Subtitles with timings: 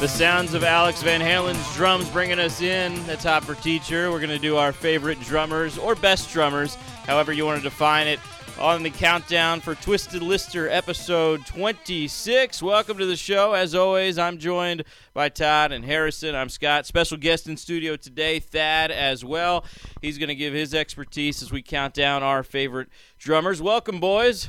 [0.00, 3.04] The sounds of Alex Van Halen's drums bringing us in.
[3.04, 4.12] That's Hot for Teacher.
[4.12, 8.06] We're going to do our favorite drummers or best drummers, however you want to define
[8.06, 8.20] it,
[8.60, 12.62] on the countdown for Twisted Lister episode 26.
[12.62, 13.54] Welcome to the show.
[13.54, 14.84] As always, I'm joined
[15.14, 16.36] by Todd and Harrison.
[16.36, 16.86] I'm Scott.
[16.86, 19.64] Special guest in studio today, Thad, as well.
[20.00, 22.88] He's going to give his expertise as we count down our favorite
[23.18, 23.60] drummers.
[23.60, 24.48] Welcome, boys.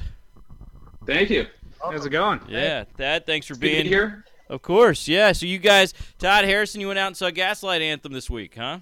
[1.07, 1.47] Thank you.
[1.83, 2.39] How's it going?
[2.47, 4.25] Yeah, Thad, thanks for Good being here.
[4.49, 5.31] Of course, yeah.
[5.31, 8.79] So you guys, Todd Harrison, you went out and saw Gaslight Anthem this week, huh?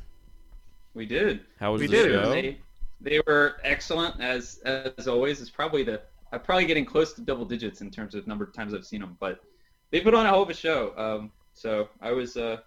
[0.94, 1.42] We did.
[1.60, 1.90] How was it?
[1.90, 2.12] We the did.
[2.12, 2.30] show?
[2.30, 2.58] They,
[3.02, 5.42] they were excellent as as always.
[5.42, 8.54] It's probably the I'm probably getting close to double digits in terms of number of
[8.54, 9.42] times I've seen them, but
[9.92, 10.94] they put on a hell of a show.
[10.98, 12.58] Um, so I was uh,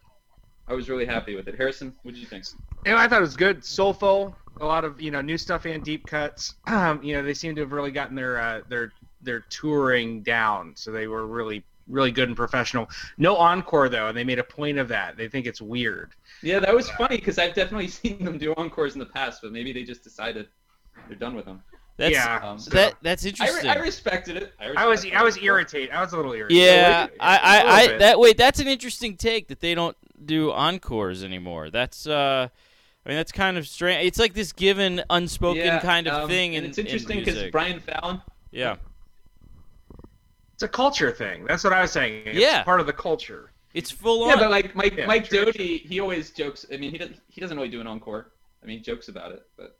[0.69, 1.57] I was really happy with it.
[1.57, 2.45] Harrison, what did you think?
[2.87, 3.65] You know, I thought it was good.
[3.65, 6.55] Soulful, a lot of you know new stuff and deep cuts.
[6.67, 10.75] Um, you know, they seem to have really gotten their uh, their their touring down,
[10.77, 12.89] so they were really really good and professional.
[13.19, 15.17] No encore though, and they made a point of that.
[15.17, 16.13] They think it's weird.
[16.43, 19.53] Yeah, that was funny because I've definitely seen them do encores in the past, but
[19.53, 20.49] maybe they just decided
[21.09, 21.63] they're done with them.
[21.97, 23.71] That's, yeah, Um, so- that that's I, interesting.
[23.71, 24.55] re- I respected it.
[24.59, 25.91] I, I was respected I was irritated.
[25.91, 26.63] I was a little irritated.
[26.65, 29.75] yeah, Yeah, I, a I, little I that wait, that's an interesting take that they
[29.75, 31.69] don't do encores anymore.
[31.71, 32.49] That's uh,
[33.05, 34.07] I mean that's kind of strange.
[34.07, 36.57] It's like this given unspoken Yeah, kind of um, thing.
[36.57, 38.23] and in, it's interesting because because Brian Fallon.
[38.51, 38.77] yeah,
[40.61, 41.47] It's a culture thing.
[41.47, 42.25] That's what I was saying.
[42.27, 42.63] It's Yeah.
[42.65, 43.51] part of the culture.
[43.73, 44.29] it's full on.
[44.31, 46.67] Yeah, but like Mike Yeah, Mike true, Doty, he always jokes.
[46.71, 48.33] I mean, he doesn't he doesn't really do an encore.
[48.63, 49.79] I mean, he jokes about it, but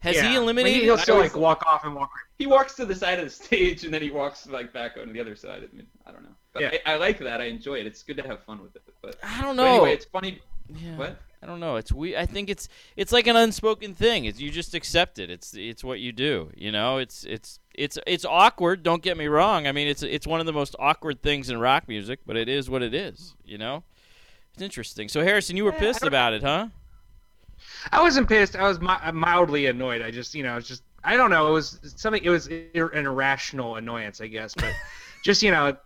[0.00, 0.28] Has Yeah.
[0.28, 0.82] he But eliminated?
[0.84, 2.12] He'll still I like walk off and walk.
[2.38, 5.12] he walks to the side of the stage and then he walks like back on
[5.12, 5.64] the other side.
[5.68, 6.36] I mean, I don't know.
[6.52, 6.78] But Yeah.
[6.86, 7.40] I, I like that.
[7.40, 7.86] I enjoy it.
[7.88, 8.82] It's good to have fun with it.
[9.02, 9.64] But, I don't know.
[9.66, 10.40] anyway, it's funny.
[10.72, 10.96] yeah.
[10.96, 11.18] What?
[11.42, 11.74] I don't know.
[11.76, 12.16] It's we.
[12.16, 14.24] I think it's it's like an unspoken thing.
[14.24, 15.30] It's you just accept it.
[15.30, 16.50] It's it's what you do.
[16.56, 16.98] You know.
[16.98, 18.82] It's it's it's it's awkward.
[18.82, 19.66] Don't get me wrong.
[19.66, 22.48] I mean, it's it's one of the most awkward things in rock music, but it
[22.48, 23.34] is what it is.
[23.44, 23.84] You know.
[24.54, 25.08] It's interesting.
[25.08, 26.66] So Harrison, you were Yeah, pissed about it, huh?
[27.92, 28.56] I wasn't pissed.
[28.56, 30.02] I was mi- uh, mildly annoyed.
[30.02, 31.46] I just, you know, it's just, I don't know.
[31.48, 32.24] It was something.
[32.24, 34.54] It was ir- an irrational annoyance, I guess.
[34.54, 34.74] But
[35.24, 35.76] just, you know,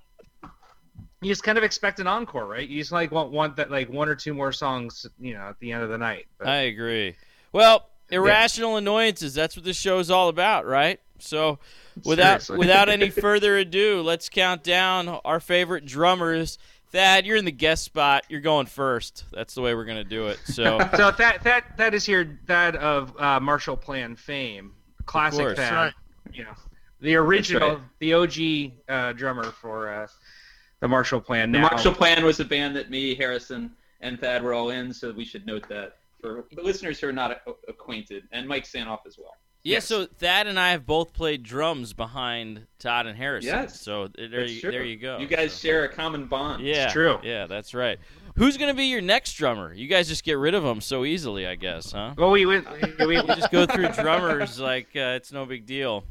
[1.21, 2.67] you just kind of expect an encore, right?
[2.67, 5.59] You just like want want that like one or two more songs, you know, at
[5.61, 6.27] the end of the night.
[6.39, 7.15] But I agree.
[7.53, 9.35] Well, irrational annoyances.
[9.35, 10.99] That's what this show is all about, right?
[11.23, 11.59] So,
[12.05, 12.59] without Seriously.
[12.59, 16.59] without any further ado, let's count down our favorite drummers.
[16.91, 18.25] Thad, you're in the guest spot.
[18.29, 19.25] You're going first.
[19.33, 20.39] That's the way we're gonna do it.
[20.47, 24.73] So, so that that that is here that of uh, Marshall Plan fame,
[25.07, 25.57] classic course.
[25.57, 25.73] Thad.
[25.73, 25.95] Right.
[26.33, 26.55] You know,
[27.01, 27.81] the original, right.
[27.99, 30.07] the OG uh, drummer for uh,
[30.81, 31.51] the Marshall Plan.
[31.53, 34.93] The Now, Marshall Plan was a band that me, Harrison, and Thad were all in,
[34.93, 39.01] so we should note that for the listeners who are not acquainted, and Mike Sanoff
[39.07, 39.37] as well.
[39.65, 39.75] Yeah.
[39.75, 39.87] Yes.
[39.87, 43.49] So Thad and I have both played drums behind Todd and Harrison.
[43.53, 43.81] Yes.
[43.81, 44.71] So there you, true.
[44.71, 45.19] there you go.
[45.19, 46.65] You guys So- share a common bond.
[46.65, 47.19] Yeah, true.
[47.23, 47.99] Yeah, that's right.
[48.37, 49.73] Who's gonna be your next drummer?
[49.75, 52.15] You guys just get rid of them so easily, I guess, huh?
[52.17, 52.67] well, we went.
[52.99, 56.05] We, we, just go through drummers like uh, it's no big deal.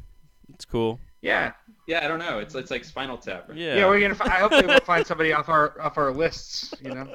[0.54, 1.00] It's cool.
[1.20, 1.52] yeah,
[1.88, 2.38] Yeah, I don't know.
[2.38, 3.48] It's it's like Spinal Tap.
[3.48, 3.58] Right?
[3.58, 3.74] Yeah.
[3.74, 4.14] Yeah, we're gonna.
[4.14, 6.72] Fi- I hopefully we'll find somebody off our off our lists.
[6.80, 7.12] You know.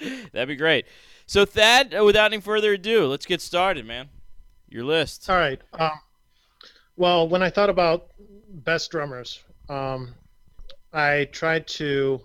[0.32, 0.86] That'd be great.
[1.26, 4.08] So Thad, uh, without any further ado, let's get started, man.
[4.68, 5.28] Your list.
[5.30, 5.60] All right.
[5.72, 6.00] Um,
[6.96, 8.08] well, when I thought about
[8.48, 10.14] best drummers, um,
[10.92, 12.20] I tried to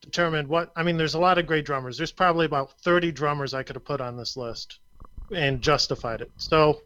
[0.00, 0.72] determine what.
[0.76, 1.96] I mean, there's a lot of great drummers.
[1.96, 4.78] There's probably about 30 drummers I could have put on this list
[5.34, 6.30] and justified it.
[6.36, 6.82] So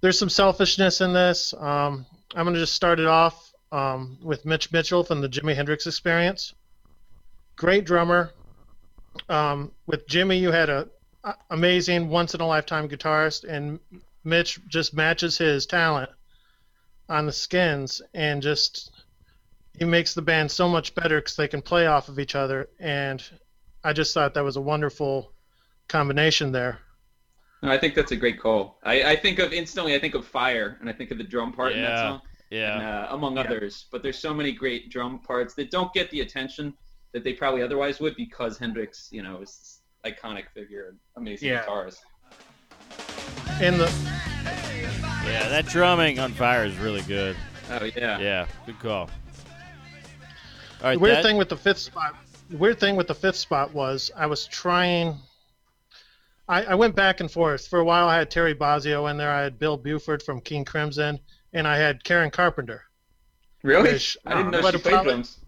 [0.00, 1.54] there's some selfishness in this.
[1.54, 5.54] Um, I'm going to just start it off um, with Mitch Mitchell from the Jimi
[5.54, 6.54] Hendrix Experience.
[7.56, 8.32] Great drummer.
[9.28, 10.88] Um, with Jimmy, you had a, a
[11.50, 13.80] amazing once in a lifetime guitarist, and
[14.24, 16.10] Mitch just matches his talent
[17.08, 18.90] on the skins and just
[19.78, 22.68] he makes the band so much better because they can play off of each other.
[22.80, 23.22] And
[23.84, 25.32] I just thought that was a wonderful
[25.88, 26.80] combination there.
[27.62, 28.78] No, I think that's a great call.
[28.82, 29.94] I, I think of instantly.
[29.94, 32.20] I think of Fire, and I think of the drum part in that song,
[32.50, 32.74] Yeah.
[32.74, 33.42] and, uh, among Yeah.
[33.42, 33.86] others.
[33.90, 36.74] But there's so many great drum parts that don't get the attention
[37.12, 39.75] that they probably otherwise would because Hendrix, you know, is this
[40.10, 41.64] iconic figure and amazing Yeah.
[41.64, 41.98] guitarist.
[43.60, 43.90] And the
[45.24, 47.36] Yeah, that drumming on fire is really good.
[47.70, 48.18] Oh yeah.
[48.18, 49.02] Yeah, good call.
[49.02, 49.08] All
[50.84, 51.24] right, the weird Thad?
[51.24, 52.14] thing with the fifth spot
[52.48, 55.16] the weird thing with the fifth spot was I was trying
[56.48, 57.66] I, I went back and forth.
[57.66, 60.64] For a while I had Terry Bozzio in there, I had Bill Bruford from King
[60.64, 61.18] Crimson,
[61.52, 62.84] and I had Karen Carpenter.
[63.64, 63.94] Really?
[63.94, 65.38] Which, I didn't uh, know but she it played probably- drums.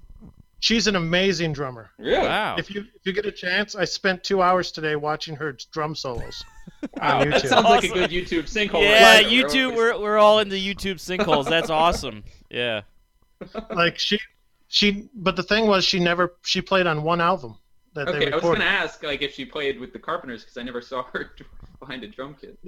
[0.60, 1.90] She's an amazing drummer.
[1.98, 2.18] Really?
[2.26, 2.56] Wow.
[2.58, 5.94] If you if you get a chance, I spent two hours today watching her drum
[5.94, 6.42] solos.
[7.00, 7.48] Wow, on that YouTube.
[7.48, 8.82] sounds like a good YouTube sinkhole.
[8.82, 9.30] yeah, right there.
[9.48, 9.74] YouTube.
[9.74, 11.48] We're we're all into YouTube sinkholes.
[11.48, 12.22] That's awesome.
[12.50, 12.82] Yeah.
[13.74, 14.20] like she
[14.68, 17.56] She, but the thing was, she never she played on one album
[17.94, 20.56] that they Okay, I was gonna ask like if she played with the Carpenters because
[20.58, 21.32] I never saw her
[21.80, 22.58] behind a drum kit.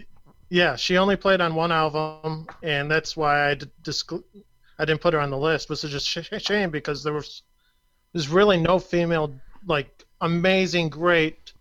[0.49, 4.25] Yeah, she only played on one album, and that's why I d- discl-
[4.79, 5.69] I didn't put her on the list.
[5.71, 7.43] Which is just sh- shame because there was
[8.13, 9.35] there's really no female
[9.67, 11.53] like amazing great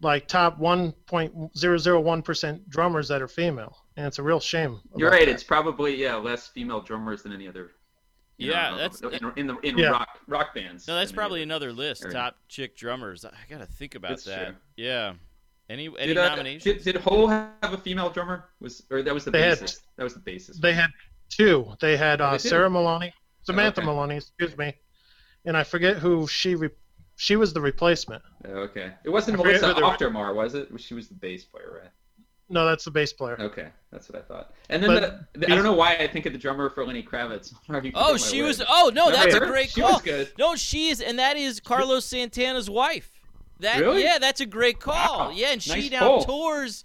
[0.00, 4.80] like top 1.001 percent drummers that are female, and it's a real shame.
[4.96, 5.26] You're right.
[5.26, 5.30] that.
[5.32, 7.70] It's probably yeah less female drummers than any other.
[8.38, 9.90] Yeah, know, that's- in, in the in Yeah.
[9.90, 10.88] rock rock bands.
[10.88, 12.02] No, that's probably another list.
[12.04, 12.14] area.
[12.14, 13.24] Top chick drummers.
[13.24, 14.46] I gotta think about That's that.
[14.46, 14.56] true.
[14.76, 15.12] Yeah.
[15.70, 16.64] Any any Did, uh, nominations?
[16.82, 18.46] did, did Hole have a female drummer?
[18.60, 19.58] Was or that was the They had-
[19.96, 20.58] That was the basis.
[20.58, 20.90] They had
[21.28, 21.72] two.
[21.80, 22.38] They had Oh, uh, they?
[22.38, 23.12] Sarah Maloney,
[23.44, 23.86] Samantha okay.
[23.86, 24.74] Maloney, excuse me,
[25.44, 26.70] and I forget who she re-
[27.16, 28.22] she was the replacement.
[28.46, 28.92] Oh, okay.
[29.04, 30.68] It wasn't I forget Melissa who the- Auf der Maur, was it?
[30.78, 31.90] She was the bass player, right?
[32.48, 33.36] No, that's the bass player.
[33.40, 34.52] Okay, that's what I thought.
[34.68, 36.84] And then But the, the- I don't know why I think of the drummer for
[36.84, 37.54] Lenny Kravitz.
[37.94, 38.58] Oh, she was.
[38.58, 38.66] word.
[38.70, 39.46] Oh no, Remember that's a her?
[39.46, 39.92] great She call.
[39.94, 40.32] was good.
[40.38, 43.10] No, she is, and that is Carlos Santana's wife.
[43.60, 44.02] That Really?
[44.02, 45.28] yeah, that's a great call.
[45.28, 45.30] Wow.
[45.32, 46.24] Yeah, and she Nice now pull.
[46.24, 46.84] tours.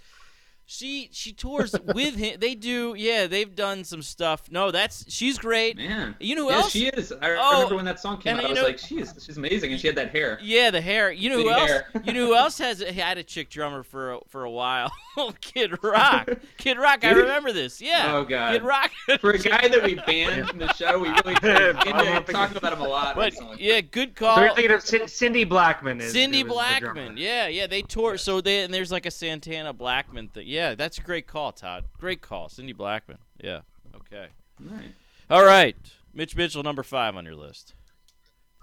[0.69, 2.39] She she tours with him.
[2.41, 2.93] They do.
[2.97, 4.51] Yeah, they've done some stuff.
[4.51, 5.77] No, that's she's great.
[5.77, 6.13] Man.
[6.19, 6.71] You know who yeah, else?
[6.71, 7.13] she is.
[7.13, 8.43] I Oh, remember when that song came out.
[8.43, 9.13] I was know- like, she is.
[9.25, 10.37] She's amazing, and she had that hair.
[10.41, 11.09] Yeah, the hair.
[11.09, 11.81] You know who Big else?
[12.05, 14.91] You know who else has had a chick drummer for a, for a while?
[15.41, 16.29] Kid Rock.
[16.57, 17.05] Kid Rock.
[17.05, 17.79] I remember this.
[17.79, 18.13] Yeah.
[18.15, 18.51] Oh God.
[18.51, 18.91] Kid Rock.
[19.21, 22.81] For a guy that we banned from the show, we really into talking about him
[22.81, 23.15] a lot.
[23.15, 24.43] but yeah, good So call.
[24.43, 26.01] you're thinking of Cin- Cindy Blackman.
[26.01, 26.93] Is, Cindy who was the drummer.
[26.95, 27.17] Blackman.
[27.17, 28.17] Yeah, yeah, they tore.
[28.17, 30.43] So they and there's like a Santana Blackman thing.
[30.47, 31.85] Yeah, that's a great call, Todd.
[31.99, 33.17] Great call, Cindy Blackman.
[33.43, 33.61] Yeah.
[33.95, 34.27] Okay.
[34.59, 34.91] Right.
[35.29, 35.75] All right,
[36.13, 37.73] Mitch Mitchell, number five on your list.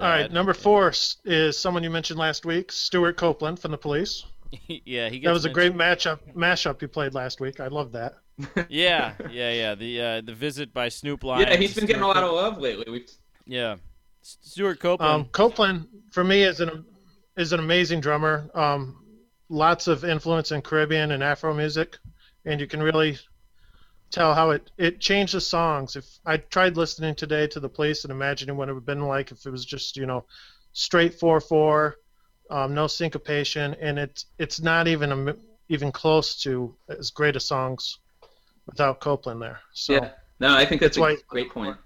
[0.01, 0.93] All right, number four
[1.25, 4.25] is someone you mentioned last week, Stewart Copeland from the Police.
[4.67, 5.55] yeah, he gets That was a mentioned.
[5.55, 7.61] great matchup mashup you played last week.
[7.61, 8.15] I love that.
[8.69, 9.75] Yeah, yeah, yeah.
[9.77, 11.47] The uh, the visit by Snoop Lion.
[11.47, 12.91] Yeah, he's been getting a lot of love lately.
[12.91, 13.09] We've
[13.47, 13.77] Yeah,
[14.23, 15.13] Stewart Copeland.
[15.13, 16.85] Um, Copeland for me is an
[17.37, 18.51] is an amazing drummer.
[18.55, 19.04] Um,
[19.49, 21.99] lots of influence in Caribbean and Afro music,
[22.45, 23.19] and you can really
[24.11, 25.97] tell how it it changed the songs.
[25.97, 29.07] If I tried listening today to the Police and imagining what it would have been
[29.07, 30.25] like if it was just you know
[30.73, 31.97] straight four four,
[32.51, 35.37] um, no syncopation, and it's it's not even a,
[35.69, 37.99] even close to as great a songs
[38.67, 39.61] without Copeland there.
[39.73, 39.95] So.
[39.95, 40.11] yeah.
[40.41, 41.77] No, I think that's, That's a why- great point.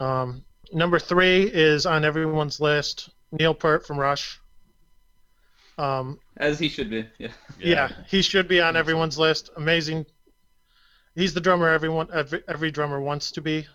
[0.00, 3.10] Um, number three is on everyone's list.
[3.32, 4.40] Neil Peart from Rush.
[5.78, 7.06] Um, As he should be.
[7.18, 7.32] Yeah.
[7.58, 7.92] yeah.
[8.08, 9.50] he should be on everyone's list.
[9.56, 10.06] Amazing.
[11.14, 13.66] He's the drummer everyone every, every drummer wants to be.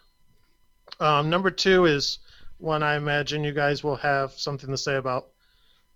[0.99, 2.19] Um, number two is
[2.57, 5.29] one I imagine you guys will have something to say about.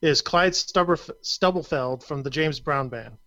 [0.01, 3.17] Is Clyde Stubberf- Stubblefield from the James Brown Band.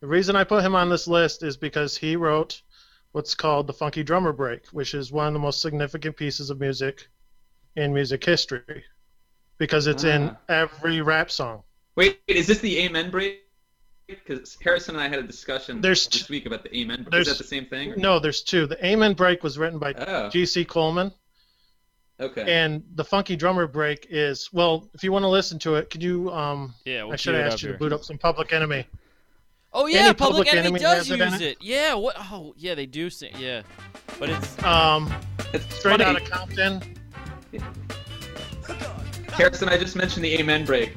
[0.00, 2.62] The reason I put him on this list is because he wrote
[3.12, 6.60] what's called the Funky Drummer Break, which is one of the most significant pieces of
[6.60, 7.08] music
[7.76, 8.84] in music history
[9.60, 10.36] because it's in Ah.
[10.48, 11.62] every rap song.
[11.94, 13.42] Wait, is this the Amen break?
[14.08, 17.04] Because Harrison and I had a discussion There's this t- week about the Amen.
[17.08, 17.20] break.
[17.20, 17.92] Is that the same thing?
[17.92, 18.66] or- No, there's two.
[18.66, 20.64] The Amen Break was written by Oh, G.C.
[20.64, 21.12] Coleman,
[22.18, 22.42] okay.
[22.52, 24.88] and the Funky Drummer Break is well.
[24.94, 26.28] If you want to listen to it, could you?
[26.32, 28.84] Um, Yeah, we'll I should have asked up you to boot up some Public Enemy.
[29.72, 31.42] Oh yeah, Any Public, Public Enemy, Enemy does it use it?
[31.42, 31.58] it.
[31.60, 31.94] Yeah.
[31.94, 32.16] What?
[32.18, 33.10] Oh yeah, they do.
[33.10, 33.62] Sing, yeah,
[34.18, 35.14] but it's Um,
[35.52, 36.04] it's straight funny.
[36.04, 36.82] out of Compton.
[39.32, 40.94] Harrison, I just mentioned the Amen break.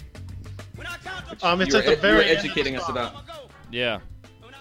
[1.41, 3.15] Um, it's you at were the very you were end of the educating us about.
[3.71, 3.99] yeah.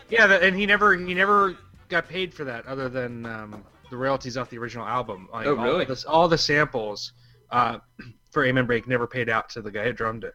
[0.09, 1.57] Yeah, that, and he never he never
[1.89, 5.29] got paid for that other than um, the royalties off the original album.
[5.33, 5.85] Like, Oh, all really?
[5.85, 7.13] This, all the samples
[7.51, 7.79] uh,
[8.31, 10.35] for Amen Break never paid out to the guy who drummed it.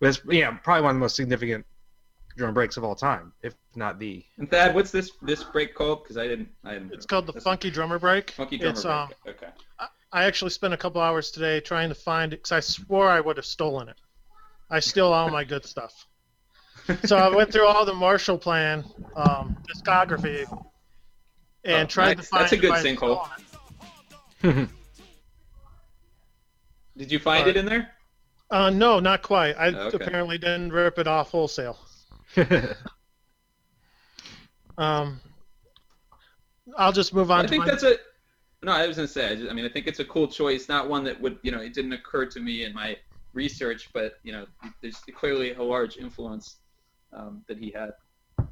[0.00, 1.64] But it's yeah, probably one of the most significant
[2.36, 4.24] drum breaks of all time, if not the.
[4.38, 6.02] And Thad, what's this this break called?
[6.02, 6.48] Because I didn't.
[6.64, 6.92] I didn't.
[6.92, 8.30] It's called the That's- Funky Drummer Break.
[8.32, 9.36] Funky drummer It's um, break.
[9.42, 9.52] Okay.
[9.78, 9.86] I
[10.22, 13.36] actually spent a couple hours today trying to find it because I swore I would
[13.36, 13.96] have stolen it.
[14.70, 15.92] I steal all my good stuff.
[17.04, 18.84] So I went through all the Marshall Plan
[19.16, 20.44] um, discography
[21.64, 22.16] and Oh, tried nice.
[22.18, 22.42] to find.
[22.42, 23.26] That's a good I sinkhole.
[26.96, 27.90] Did you find Uh, it in there?
[28.50, 29.56] Uh, no, not quite.
[29.58, 29.96] I Okay.
[29.96, 31.78] apparently didn't rip it off wholesale.
[34.76, 35.20] Um,
[36.76, 37.70] I'll just move on I to think my.
[37.70, 37.96] that's a.
[38.64, 39.32] No, I was gonna say.
[39.32, 40.68] I, just, I mean, I think it's a cool choice.
[40.68, 42.96] Not one that would, you know, it didn't occur to me in my
[43.32, 44.46] research, but you know,
[44.80, 46.56] there's clearly a large influence
[47.12, 47.92] um, that he had.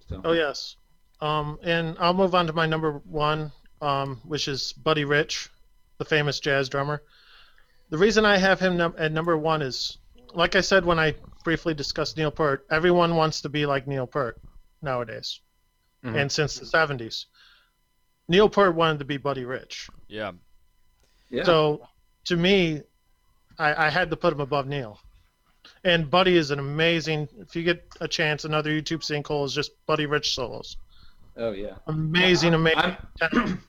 [0.09, 0.21] So.
[0.25, 0.77] Oh yes.
[1.21, 5.51] Um, and I'll move on to my number one, um, which is Buddy Rich,
[5.99, 7.03] the famous jazz drummer.
[7.91, 9.99] The reason I have him num- at number one is,
[10.35, 11.15] like I said when I
[11.45, 14.41] briefly discussed Neil Peart, everyone wants to be like Neil Peart
[14.81, 15.41] nowadays,
[16.05, 16.17] Mhm.
[16.23, 17.27] and since the '70s,
[18.33, 19.91] Neil Peart wanted to be Buddy Rich.
[20.09, 20.33] Yeah.
[21.29, 21.45] Yeah.
[21.45, 21.87] So
[22.25, 22.81] to me,
[23.59, 24.99] I, I had to put him above Neil.
[25.85, 27.29] And Buddy is an amazing.
[27.39, 30.79] If you get a chance, another YouTube sinkhole is just Buddy Rich solos.
[31.37, 31.75] oh yeah.
[31.89, 32.97] Amazing, amazing.
[33.21, 33.63] I'm.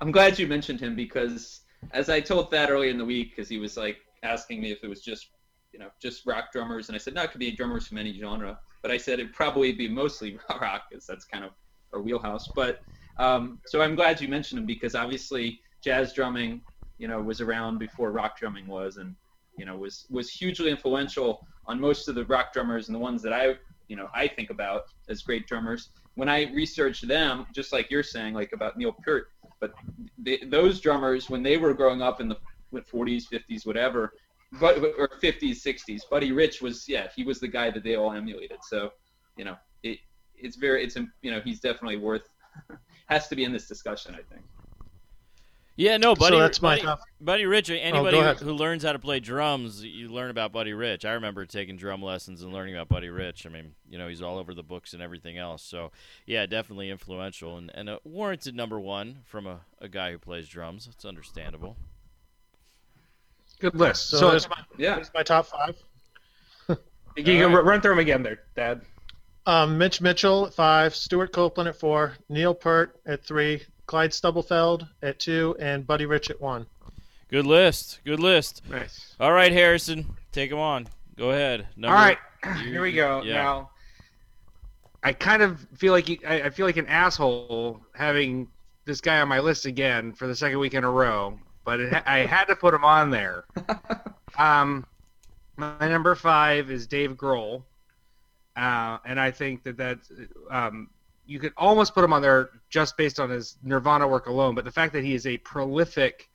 [0.00, 1.60] I'm glad you mentioned him because
[1.92, 4.82] as I told Thad earlier in the week, because he was like asking me if
[4.82, 5.28] it was just,
[5.72, 8.18] you know, just rock drummers, and I said no, it could be drummers from any
[8.18, 8.58] genre.
[8.82, 11.52] But I said it'd probably be mostly rock, because that's kind of
[11.92, 12.48] our wheelhouse.
[12.54, 12.80] But
[13.20, 16.62] um, so I'm glad you mentioned him because obviously jazz drumming,
[16.96, 19.14] you know, was around before rock drumming was, and
[19.58, 23.20] you know, was was hugely influential on most of the rock drummers and the ones
[23.22, 23.56] that I,
[23.88, 25.90] you know, I think about as great drummers.
[26.14, 29.28] When I researched them, just like you're saying, like about Neil Peart,
[29.60, 29.72] but
[30.16, 32.36] they, those drummers when they were growing up in the
[32.74, 34.14] 40s, 50s, whatever,
[34.58, 38.12] but or 50s, 60s, Buddy Rich was yeah, he was the guy that they all
[38.12, 38.60] emulated.
[38.62, 38.92] So,
[39.36, 39.98] you know, it
[40.34, 42.26] it's very it's you know he's definitely worth
[43.10, 44.42] has to be in this discussion, I think.
[45.76, 46.34] Yeah, no, buddy.
[46.34, 47.00] so that's my buddy, top.
[47.22, 47.70] Buddy Rich.
[47.70, 48.36] Oh, anybody go ahead.
[48.38, 51.06] who learns how to play drums, you learn about Buddy Rich.
[51.06, 53.46] I remember taking drum lessons and learning about Buddy Rich.
[53.46, 55.62] I mean, you know, he's all over the books and everything else.
[55.62, 55.90] So,
[56.26, 60.48] yeah, definitely influential and, and a warranted number one from a, a guy who plays
[60.48, 60.86] drums.
[60.92, 61.76] It's understandable.
[63.58, 64.10] Good list.
[64.10, 64.96] So, So, that's my, Yeah.
[64.96, 65.76] that's my top five.
[66.68, 67.64] you can All right.
[67.64, 68.82] run through them again there, Thad.
[69.50, 74.86] Um, Mitch Mitchell at five, Stewart Copeland at four, Neil Peart at three, Clyde Stubblefield
[75.02, 76.66] at two, and Buddy Rich at one.
[77.28, 77.98] Good list.
[78.04, 78.62] Good list.
[78.70, 79.16] Nice.
[79.18, 80.86] All right, Harrison, take him on.
[81.16, 81.66] Go ahead.
[81.76, 83.22] Number, All right, you- here we go.
[83.24, 83.34] yeah.
[83.34, 83.70] Now,
[85.02, 88.46] I kind of feel like you, I, I feel like an asshole having
[88.84, 92.02] this guy on my list again for the second week in a row, but it,
[92.06, 93.44] I had to put him on there.
[94.38, 94.86] Um,
[95.56, 97.64] my number five is Dave Grohl,
[98.56, 99.98] uh, and I think that that
[100.50, 100.90] um,
[101.26, 104.54] you could almost put him on there just based on his Nirvana work alone.
[104.54, 106.28] But the fact that he is a prolific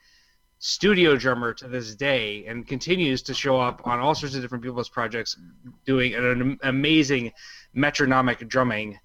[0.59, 4.63] studio drummer to this day and continues to show up on all sorts of different
[4.63, 5.37] people's projects,
[5.85, 7.33] doing an, am- amazing
[7.73, 8.97] metronomic drumming,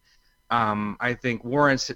[0.51, 1.91] um, I think warrants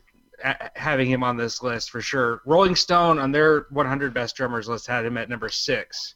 [0.75, 2.43] having him on this list for sure.
[2.45, 6.15] Rolling Stone on their 100 best drummers list had him at number six.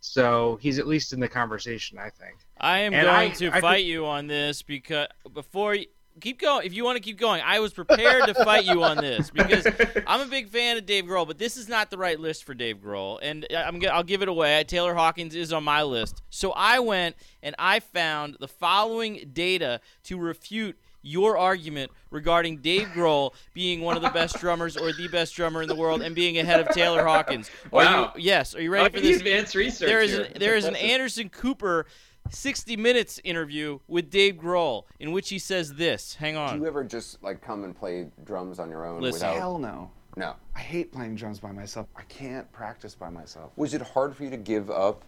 [0.00, 2.36] So he's at least in the conversation, I think.
[2.60, 5.86] I am And going I- to I fight think- you on this because before you
[6.20, 8.96] keep going, if you want to keep going, I was prepared to fight you on
[8.96, 9.66] this because
[10.06, 12.54] I'm a big fan of Dave Grohl, but this is not the right list for
[12.54, 14.64] Dave Grohl, and I'm g- I'll give it away.
[14.64, 19.80] Taylor Hawkins is on my list, so I went and I found the following data
[20.04, 25.06] to refute your argument regarding Dave Grohl being one of the best drummers or the
[25.06, 27.48] best drummer in the world and being ahead of Taylor Hawkins.
[27.66, 28.12] Are Wow.
[28.16, 28.56] you, yes.
[28.56, 29.18] Are you ready Like for this?
[29.18, 29.88] advanced research.
[29.88, 30.22] there is here.
[30.22, 31.86] an, there is an Anderson Cooper
[32.30, 36.14] 60 Minutes interview with Dave Grohl in which he says this.
[36.14, 36.54] Hang on.
[36.54, 39.28] Do you ever just like come and play drums on your own Listen.
[39.28, 39.36] without?
[39.36, 39.90] Hell no.
[40.16, 40.34] No.
[40.54, 41.86] I hate playing drums by myself.
[41.96, 43.52] I can't practice by myself.
[43.56, 45.04] Was it hard for you to give up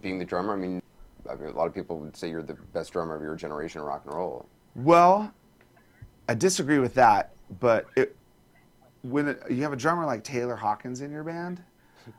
[0.00, 0.52] being the drummer?
[0.52, 0.82] I mean,
[1.28, 3.80] I mean, a lot of people would say you're the best drummer of your generation
[3.80, 4.46] in rock and roll.
[4.76, 5.32] Well,
[6.28, 8.16] I disagree with that, but it,
[9.02, 11.62] when it, you have a drummer like Taylor Hawkins in your band,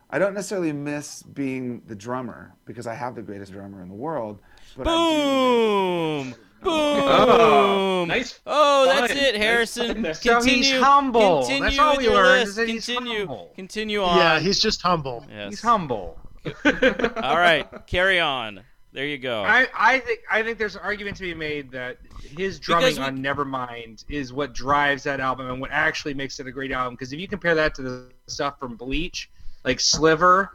[0.09, 3.95] I don't necessarily miss being the drummer because I have the greatest drummer in the
[3.95, 4.39] world.
[4.77, 6.31] But Boom!
[6.31, 6.37] Boom!
[6.65, 9.19] Oh, nice Oh, that's find.
[9.25, 9.87] it, Harrison.
[9.93, 10.13] find there.
[10.13, 10.63] So Continue.
[10.63, 11.39] he's humble.
[11.41, 13.19] Continue That's all we learned is that he's Continue.
[13.19, 13.51] humble.
[13.55, 14.17] Continue on.
[14.17, 15.25] Yeah, he's just humble.
[15.29, 15.49] Yes.
[15.51, 16.17] He's humble.
[16.65, 18.61] All right, carry on.
[18.91, 19.43] There you go.
[19.43, 21.97] I, I think I think there's an argument to be made that
[22.37, 26.39] his drumming Because we- on Nevermind is what drives that album and what actually makes
[26.39, 26.93] it a great album.
[26.93, 29.29] Because if you compare that to the stuff from Bleach,
[29.63, 30.51] like Sliver,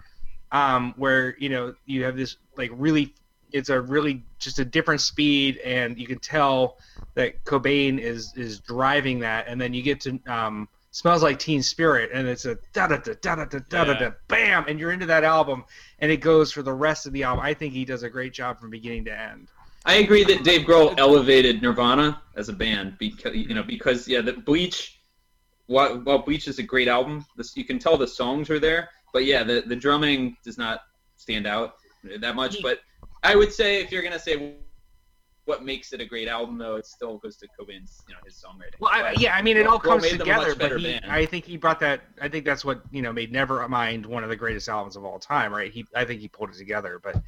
[0.52, 3.14] um, where you know you have this like really,
[3.52, 6.78] it's a really just a different speed, and you can tell
[7.14, 11.62] that Cobain is is driving that, and then you get to um, smells like Teen
[11.62, 14.10] Spirit, and it's a da da da da da da da da Yeah.
[14.28, 15.64] bam, and you're into that album,
[15.98, 17.44] and it goes for the rest of the album.
[17.44, 19.48] I think he does a great job from beginning to end.
[19.84, 24.20] I agree that Dave Grohl elevated Nirvana as a band because you know because yeah,
[24.20, 24.94] the Bleach.
[25.66, 28.88] While, while Bleach is a great album, this you can tell the songs are there,
[29.12, 30.80] but yeah, the the drumming does not
[31.16, 31.74] stand out
[32.20, 32.62] that much.
[32.62, 32.80] But
[33.22, 34.56] I would say if you're gonna say
[35.44, 38.34] what makes it a great album, though, it still goes to Cobain's you know his
[38.34, 38.78] songwriting.
[38.80, 41.00] Well, I, yeah, I mean, it all comes together, but he.
[41.08, 42.02] I think he brought that.
[42.20, 45.18] I think that's what you know made Nevermind one of the greatest albums of all
[45.18, 45.72] time, right?
[45.72, 47.22] He, I think he pulled it together, but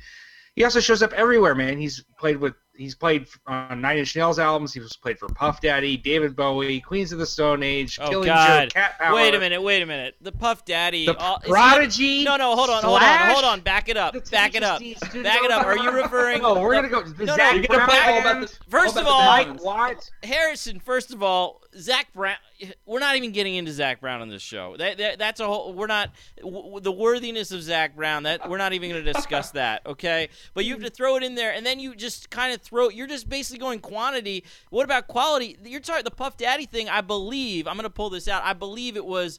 [0.55, 1.79] he also shows up everywhere, man.
[1.79, 4.73] He's played with, he's played on uh, Nine Inch Nails albums.
[4.73, 8.27] He was played for Puff Daddy, David Bowie, Queens of the Stone Age, Oh, Killing
[8.27, 8.65] God.
[8.65, 9.15] Joke, Cat Power.
[9.15, 9.63] Wait a minute.
[9.63, 10.17] Wait a minute.
[10.21, 11.07] The Puff Daddy.
[11.07, 12.25] The all- is he- Prodigy.
[12.25, 12.57] No, no.
[12.57, 12.83] Hold on.
[12.83, 13.31] Hold on.
[13.31, 13.61] Hold on.
[13.61, 14.15] Back it up.
[14.31, 14.81] Back it up.
[14.81, 15.67] Back it up.
[15.67, 16.43] Are you referring?
[16.43, 17.03] No, we're gonna go.
[17.03, 19.65] no, Zac You're gonna Brown play all about Band, the First all of all- the
[19.65, 19.99] Mike.
[20.23, 22.37] Harrison, first of all, Zac Brown.
[22.85, 24.77] We're not even getting into Zac Brown on this show.
[24.77, 25.73] That, that that's a whole.
[25.73, 26.11] We're not
[26.41, 28.25] w- the worthiness of Zac Brown.
[28.25, 29.87] That we're not even going to discuss that.
[29.87, 32.61] Okay, but you have to throw it in there, and then you just kind of
[32.61, 32.89] throw.
[32.89, 34.45] You're just basically going quantity.
[34.71, 35.57] What about quality?
[35.65, 36.89] You're talking the Puff Daddy thing.
[36.89, 38.43] I believe I'm going to pull this out.
[38.45, 39.39] I believe it was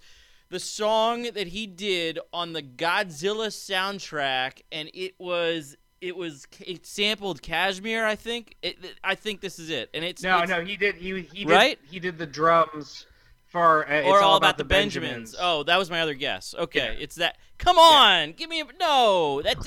[0.50, 6.86] the song that he did on the Godzilla soundtrack, and it was it was it
[6.86, 8.06] sampled Kashmir.
[8.06, 8.56] I think.
[8.62, 10.96] It, I think this is it, and it's No, it's- no, he did.
[10.96, 11.52] He he did.
[11.54, 11.80] Right?
[11.90, 13.06] He did the drums
[13.48, 13.88] for.
[13.88, 15.36] Uh, it's or all, about, the Benjamins.
[15.40, 16.56] Oh, that was my other guess.
[16.58, 17.38] Okay, it's that.
[17.58, 19.42] Come on, give me a no.
[19.44, 19.62] That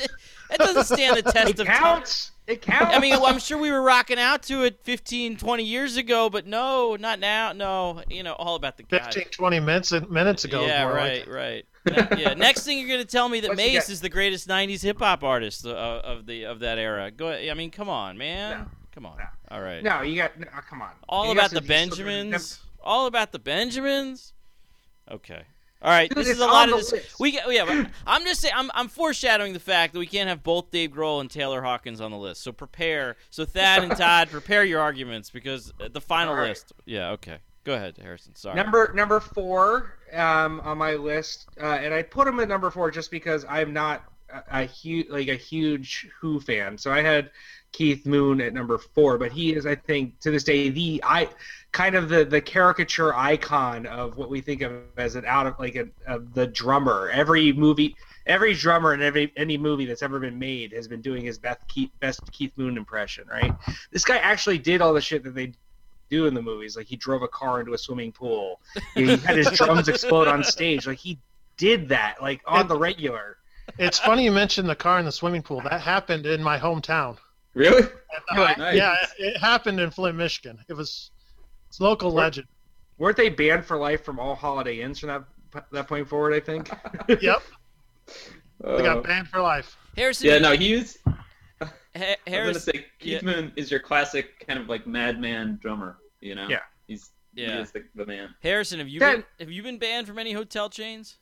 [0.51, 1.79] that doesn't stand the test It of time.
[1.79, 2.33] counts.
[2.47, 2.95] It counts.
[2.95, 6.47] I mean, I'm sure we were rocking out to it 15, 20 years ago, but
[6.47, 7.53] no, not now.
[7.53, 8.99] No, you know, all about the guy.
[8.99, 10.67] 15, 20 minutes minutes ago.
[10.67, 11.35] Yeah, right, like.
[11.35, 11.67] right.
[11.87, 12.35] Yeah.
[12.35, 13.89] Next thing you're gonna tell me that What's Mase got?
[13.91, 17.11] is the greatest '90s hip hop artist uh, of the of that era.
[17.11, 17.29] Go.
[17.29, 17.49] ahead.
[17.49, 18.61] I mean, come on, man.
[18.61, 18.67] No.
[18.95, 19.19] Come on.
[19.19, 19.25] No.
[19.51, 19.83] All right.
[19.83, 20.39] no, you got.
[20.39, 20.91] No, come on.
[21.09, 22.61] All You about the Benjamins.
[22.83, 24.33] All about the Benjamins.
[25.11, 25.43] Okay.
[25.83, 26.09] All right.
[26.09, 26.93] Dude, this is a lot of this.
[26.93, 27.21] list.
[27.21, 27.89] We get, yeah.
[28.07, 28.55] I'm just saying.
[28.57, 32.01] I'm, I'm foreshadowing the fact that we can't have both Dave Grohl and Taylor Hawkins
[32.01, 32.43] on the list.
[32.43, 33.17] So prepare.
[33.31, 36.49] So Thad and Todd, prepare your arguments because uh, the final right.
[36.49, 36.73] list.
[36.87, 37.11] Yeah.
[37.11, 37.39] Okay.
[37.65, 38.35] Go ahead, Harrison.
[38.35, 38.55] Sorry.
[38.57, 42.91] Number number four um, on my list, uh, and I put him at number four
[42.91, 46.77] just because I'm not a, a huge like a huge Who fan.
[46.77, 47.31] So I had
[47.73, 51.31] Keith Moon at number four, but he is, I think, to this day, the I
[51.73, 55.59] kind of the the caricature icon of what we think of as an out of
[55.59, 57.11] like a, of the drummer.
[57.11, 57.97] Every movie.
[58.27, 61.61] Every drummer in every any movie that's ever been made has been doing his best
[61.69, 63.53] Keith, best Keith Moon impression, right?
[63.91, 65.53] This guy actually did all the shit that they
[66.11, 66.77] do in the movies.
[66.77, 68.61] Like he drove a car into a swimming pool.
[68.95, 70.87] he had his drums explode on stage.
[70.87, 71.19] Like he
[71.57, 73.39] did that, like on the regular.
[73.79, 75.61] It's funny you mentioned the car in the swimming pool.
[75.63, 77.17] That happened in my hometown.
[77.55, 77.83] Really?
[78.37, 78.77] Like, Nice.
[78.77, 80.59] Yeah, it happened in Flint, Michigan.
[80.69, 81.11] It was
[81.69, 82.47] it's local Where- legend.
[82.99, 85.25] weren't they banned for life from all Holiday Inns from that
[85.73, 86.35] that point forward?
[86.35, 86.69] I think.
[87.09, 87.43] Yep,
[88.61, 89.77] they Uh, got banned for life.
[89.97, 90.27] Harrison.
[90.29, 90.99] yeah, no, he's.
[91.97, 95.99] Ha- I was gonna say Keith Moon is your classic kind of like madman drummer.
[96.21, 96.49] You know.
[96.49, 96.61] Yeah.
[96.89, 97.57] He's Yeah.
[97.57, 98.35] he is the, the man.
[98.43, 101.19] Harrison, have you Then- been, have you been banned from any hotel chains?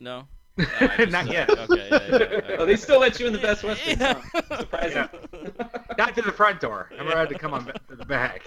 [0.00, 0.26] No.
[1.08, 1.50] Not yet.
[1.50, 1.88] Okay.
[1.90, 2.56] Yeah, yeah, yeah.
[2.58, 3.98] Oh, they still let you in the Best Western.
[3.98, 4.20] Yeah.
[4.32, 4.58] Huh?
[4.60, 5.08] Surprising.
[5.98, 6.90] Not to the front door.
[6.98, 8.46] I'm allowed to come on to the back.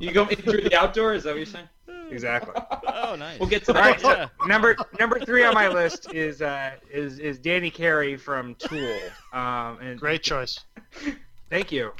[0.00, 1.14] you go through the outdoor.
[1.14, 1.68] Is that what you're saying?
[2.10, 2.54] Exactly.
[2.88, 3.38] Oh, nice.
[3.38, 4.02] We'll get to All right, that.
[4.02, 4.28] so Yeah.
[4.48, 8.98] number number three on my list is uh, is is Danny Carey from Tool.
[9.32, 10.58] Um, and Great choice.
[11.50, 11.92] Thank you.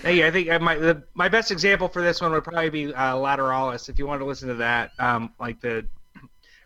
[0.00, 0.26] Thank you.
[0.26, 3.14] I think I might, the, my best example for this one would probably be uh,
[3.16, 3.88] Lateralus.
[3.88, 5.84] If you want to listen to that, um, like the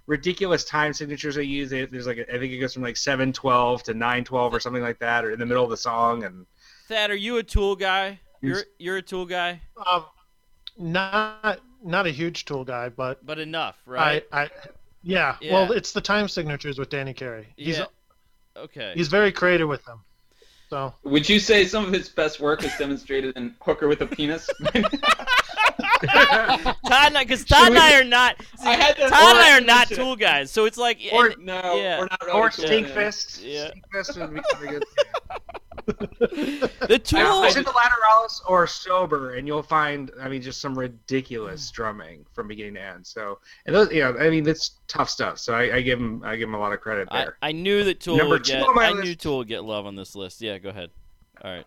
[0.07, 2.97] ridiculous time signatures they use, they, there's like a, I think it goes from like
[2.97, 5.77] seven twelve to nine twelve or something like that, or in the middle of the
[5.77, 6.25] song.
[6.25, 6.45] And
[6.89, 8.21] Thad, are you a tool guy?
[8.43, 10.05] You're you're a tool guy, Um,
[10.79, 14.25] not not a huge tool guy, but but enough, right?
[14.33, 14.51] I, I
[15.03, 15.53] yeah, Yeah.
[15.53, 17.47] Well, it's the time signatures with Danny Carey.
[17.57, 17.85] He's yeah.
[18.57, 18.93] Okay.
[18.97, 20.01] he's very creative with them.
[20.69, 24.07] So Would you say some of his best work is demonstrated in Hooker with a
[24.07, 24.51] Penis?
[26.05, 28.37] Todd and I, because Todd and I are not.
[28.59, 30.99] See, I had to- Todd and I are not tool guys, so it's like.
[31.13, 31.99] Or- and- no, Yeah.
[32.01, 32.85] we're not really or cool, man.
[32.85, 33.41] Stinkfist.
[33.45, 33.71] Yeah.
[33.95, 34.85] Stinkfist would be pretty good.
[35.87, 37.21] The tool.
[37.21, 42.27] I- Listen to Lateralus or Sober, and you'll find, I mean, just some ridiculous drumming
[42.33, 43.07] from beginning to end.
[43.07, 45.39] So, and those, you know, I mean, that's tough stuff.
[45.39, 47.37] So I, I give him, I give him a lot of credit I, there.
[47.43, 48.67] I knew that Tool Number would two get.
[48.79, 49.21] I knew list.
[49.21, 50.41] Tool would get love on this list.
[50.41, 50.91] Yeah, go ahead.
[51.43, 51.67] All right.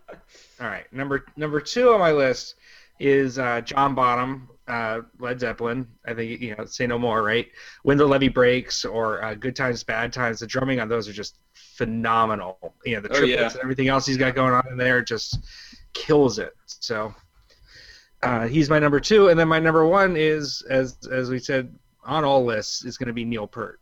[0.59, 2.55] All right, number number two on my list
[2.99, 5.87] is uh, John Bonham, uh, Led Zeppelin.
[6.05, 7.47] I think you know, say no more, right?
[7.83, 10.39] When the levee breaks or uh, Good Times, Bad Times.
[10.39, 12.73] The drumming on those are just phenomenal.
[12.85, 13.59] You know, the Oh, triplets yeah.
[13.59, 15.39] and everything else he's got going on in there just
[15.93, 16.55] kills it.
[16.65, 17.13] So
[18.21, 21.73] uh, he's my number two, and then my number one is, as as we said
[22.05, 23.79] on all lists, is going to be Neil Peart.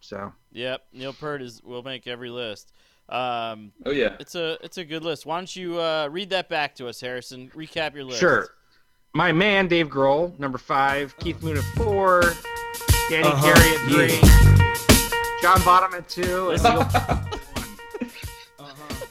[0.00, 0.82] So Yep.
[0.92, 2.72] Neil Peart is will make every list.
[3.08, 4.16] Um, Oh yeah.
[4.20, 5.24] it's a it's a good list.
[5.24, 7.50] Why don't you uh, read that back to us, Harrison?
[7.54, 8.20] Recap your list.
[8.20, 8.48] Sure.
[9.14, 11.16] My man, Dave Grohl, number five.
[11.18, 12.22] Keith Moon at four.
[13.10, 15.42] Danny Uh-huh, Carey at three.
[15.42, 16.50] John Bottom at two.
[16.50, 16.86] And Neil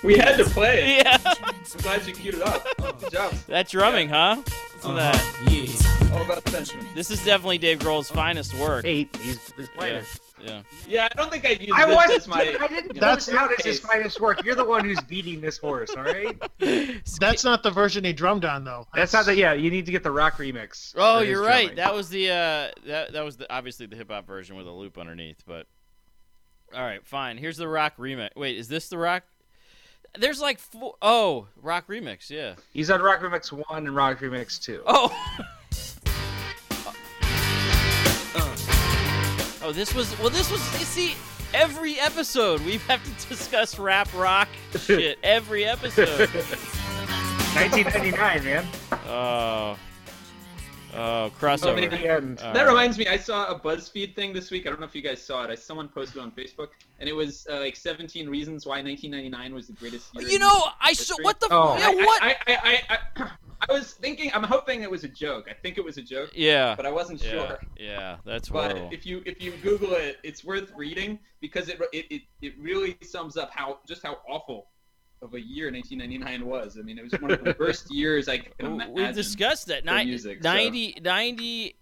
[0.03, 1.05] We had to play it.
[1.05, 1.17] Yeah.
[1.25, 2.65] I'm glad you queued it up.
[2.99, 3.31] Good job.
[3.47, 4.41] that drumming, huh?
[4.75, 5.35] Listen to that.
[5.49, 6.13] Yeah.
[6.15, 6.79] All about attention.
[6.95, 8.85] This is definitely Dave Grohl's finest work.
[8.85, 9.13] eight.
[9.19, 10.01] He's, he's playing Yeah.
[10.01, 10.19] it.
[10.39, 10.61] Yeah.
[10.87, 12.17] Yeah, I don't think I'd use I this wasn't.
[12.17, 12.39] as my.
[12.59, 14.43] I didn't put That's this out as his finest work.
[14.45, 15.91] You're the one who's beating this horse.
[15.95, 16.37] All right.
[17.19, 18.87] that's not the version he drummed on though.
[18.93, 19.35] That's not the.
[19.35, 20.93] Yeah, you need to get the rock remix.
[20.95, 21.67] Oh, you're right.
[21.67, 21.75] drumming.
[21.77, 24.71] That was the uh, that that was the obviously the hip hop version with a
[24.71, 25.43] loop underneath.
[25.45, 25.65] But
[26.73, 27.37] all right, fine.
[27.37, 28.29] Here's the rock remix.
[28.35, 29.23] Wait, is this the rock?
[30.19, 32.29] There's like four oh rock remix.
[32.29, 32.55] Yeah.
[32.73, 34.81] He's on rock remix one and rock remix two.
[34.85, 35.15] Oh.
[39.67, 40.29] Oh, this was well.
[40.29, 41.15] This was you see
[41.53, 44.47] every episode we have to discuss rap rock
[44.79, 46.29] shit every episode.
[47.53, 48.65] 1999, man.
[48.93, 49.77] Oh, oh,
[50.95, 51.75] Oh, crossover.
[51.75, 52.69] maybe- And All that right.
[52.69, 54.65] reminds me, I saw a BuzzFeed thing this week.
[54.65, 55.49] I don't know if you guys saw it.
[55.51, 56.69] I someone posted on Facebook,
[57.01, 60.29] and it was uh, like 17 reasons why 1999 was the greatest year.
[60.29, 61.77] You in know, I saw what the Oh.
[61.77, 62.81] yeah I, what I, I,
[63.17, 63.31] I,
[63.67, 64.31] I, was thinking.
[64.33, 65.47] I'm hoping it was a joke.
[65.49, 67.59] I think it was a joke, yeah but I wasn't yeah sure.
[67.77, 68.89] yeah that's But horrible.
[68.93, 72.97] if you if you Google it, it's worth reading because it it, it, it really
[73.01, 74.67] sums up how just how awful
[75.23, 76.77] of a year 1999 was.
[76.79, 78.93] I mean, it was one of the worst years I can imagine.
[78.93, 79.83] we discussed that.
[79.83, 80.49] Ni- music, so.
[81.03, 81.75] 90,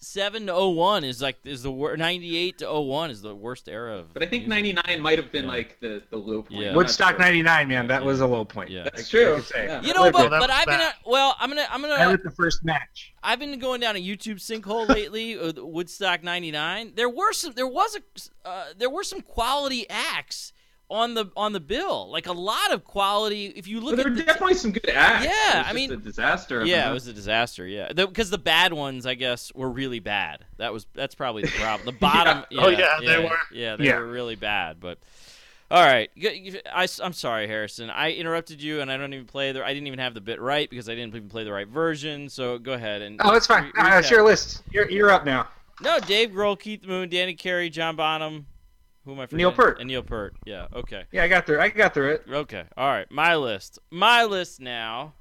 [0.00, 3.96] 97 to 01 is like is the wor- 98 to 01 is the worst era
[3.98, 4.12] of.
[4.12, 4.74] But I think music.
[4.76, 5.50] 99 might have been Yeah.
[5.50, 6.60] like the the low point.
[6.60, 6.74] Yeah.
[6.74, 7.18] Woodstock sure.
[7.18, 7.86] 99, man.
[7.86, 8.70] That was a low point.
[8.70, 8.84] Yeah.
[8.84, 9.36] That's true.
[9.36, 9.66] could say.
[9.66, 9.80] Yeah.
[9.82, 10.94] You know, Lived but, but I've been bad.
[11.06, 11.34] well.
[11.40, 13.14] I'm gonna I'm I gonna lit the first match.
[13.22, 15.38] I've been going down a YouTube sinkhole lately.
[15.38, 16.92] uh, Woodstock '99.
[16.94, 17.54] There were some.
[17.54, 18.48] There was a.
[18.48, 20.52] Uh, there were some quality acts
[20.88, 22.10] on the on the bill.
[22.10, 23.46] Like a lot of quality.
[23.46, 25.24] If you But look there at were the definitely some good acts.
[25.24, 26.64] Yeah, It was I just mean- a disaster.
[26.64, 27.66] yeah, a- it was a disaster.
[27.66, 30.44] Yeah, because the, bad ones, I guess, were really bad.
[30.58, 31.86] That was that's probably the problem.
[31.86, 32.44] The bottom.
[32.50, 32.60] Yeah.
[32.64, 33.36] Oh, yeah, they were.
[33.52, 33.98] Yeah, they Yeah.
[33.98, 34.78] were really bad.
[34.80, 34.98] But
[35.68, 36.08] all right,
[36.72, 37.90] I, am sorry, Harrison.
[37.90, 39.64] I interrupted you, and I don't even play the.
[39.64, 42.28] I didn't even have the bit right because I didn't even play the right version.
[42.28, 43.20] So go ahead and.
[43.24, 43.64] Oh, it's fine.
[43.64, 44.24] re- Uh, it's recap.
[44.24, 44.62] list.
[44.70, 45.48] You're, you're up now.
[45.82, 48.46] No, Dave Grohl, Keith Moon, Danny Carey, John Bonham.
[49.06, 49.38] Who am I forgetting?
[49.38, 49.78] Neil Peart.
[49.78, 50.34] And Neil Peart.
[50.44, 50.66] Yeah.
[50.74, 51.04] Okay.
[51.12, 51.60] Yeah, I got through.
[51.60, 52.24] I got through it.
[52.28, 52.64] Okay.
[52.76, 53.10] All right.
[53.10, 53.78] My list.
[53.90, 55.14] My list now.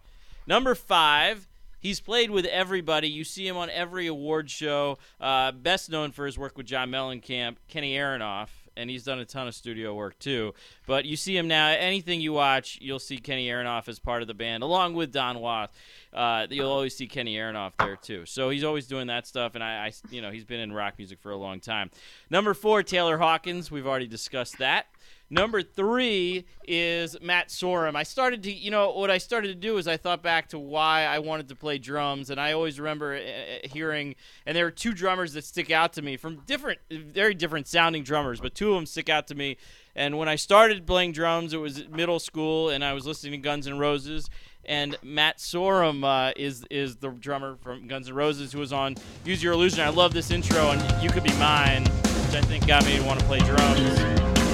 [0.47, 1.47] Number five.
[1.79, 3.07] He's played with everybody.
[3.07, 4.97] You see him on every award show.
[5.21, 9.25] Uh, best known for his work with John Mellencamp, Kenny Aronoff, and he's done a
[9.25, 10.53] ton of studio work too.
[10.85, 11.69] But you see him now.
[11.69, 15.39] Anything you watch, you'll see Kenny Aronoff as part of the band, along with Don
[15.39, 15.69] Was.
[16.13, 18.25] Uh, you'll always see Kenny Aronoff there too.
[18.25, 20.95] So he's always doing that stuff, and I, I, you know, he's been in rock
[20.97, 21.91] music for a long time.
[22.29, 23.69] Number four, Taylor Hawkins.
[23.69, 24.87] We've already discussed that.
[25.29, 27.95] Number three is Matt Sorum.
[27.95, 30.59] I started to, you know, what I started to do is I thought back to
[30.59, 34.71] why I wanted to play drums, and I always remember uh, hearing, and there are
[34.71, 38.69] two drummers that stick out to me from different, very different sounding drummers, but two
[38.69, 39.57] of them stick out to me.
[39.95, 43.37] And when I started playing drums, it was middle school, and I was listening to
[43.39, 44.29] Guns N' Roses.
[44.63, 48.95] And Matt Sorum uh, is is the drummer from Guns N' Roses who was on
[49.23, 49.81] Use Your Illusion.
[49.81, 53.03] I love this intro, and You Could Be Mine, which I think got me to
[53.03, 54.44] want to play drums.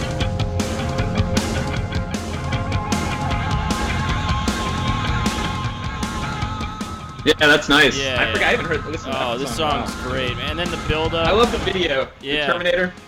[7.26, 7.98] Yeah, that's nice.
[8.00, 8.18] Yeah.
[8.20, 8.48] I forgot.
[8.48, 8.86] I haven't heard.
[8.86, 9.88] Listen to Oh, that this song.
[9.88, 10.52] song's great, man.
[10.52, 11.28] And then the build up.
[11.28, 12.08] I love the video.
[12.22, 12.48] Yeah.
[12.48, 12.94] The Terminator.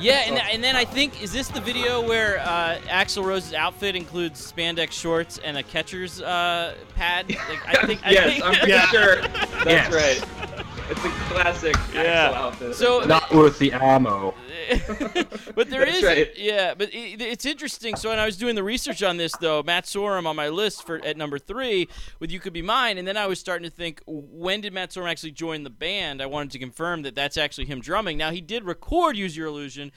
[0.00, 3.94] Yeah, and, and then I think is this the video where uh, Axl Rose's outfit
[3.94, 7.26] includes spandex shorts and a catcher's uh, pad?
[7.50, 8.00] Like, I think.
[8.06, 8.86] I yes, think, I'm pretty Yeah.
[8.86, 9.16] sure.
[9.20, 9.92] That's Yes.
[9.92, 10.56] right.
[10.90, 12.30] It's a classic Yeah.
[12.30, 12.74] Axl outfit.
[12.74, 14.32] So, Not with the ammo.
[15.54, 16.30] but there That's is, right.
[16.36, 16.74] yeah.
[16.74, 17.96] But it, it's interesting.
[17.96, 20.86] So when I was doing the research on this, though, Matt Sorum on my list
[20.86, 21.88] for at number three
[22.20, 24.90] with "You Could Be Mine," and then I was starting to think, when did Matt
[24.90, 26.22] Sorum actually join the band?
[26.22, 28.16] I wanted to confirm that that's actually him drumming.
[28.16, 29.90] Now he did record "Use Your Illusion."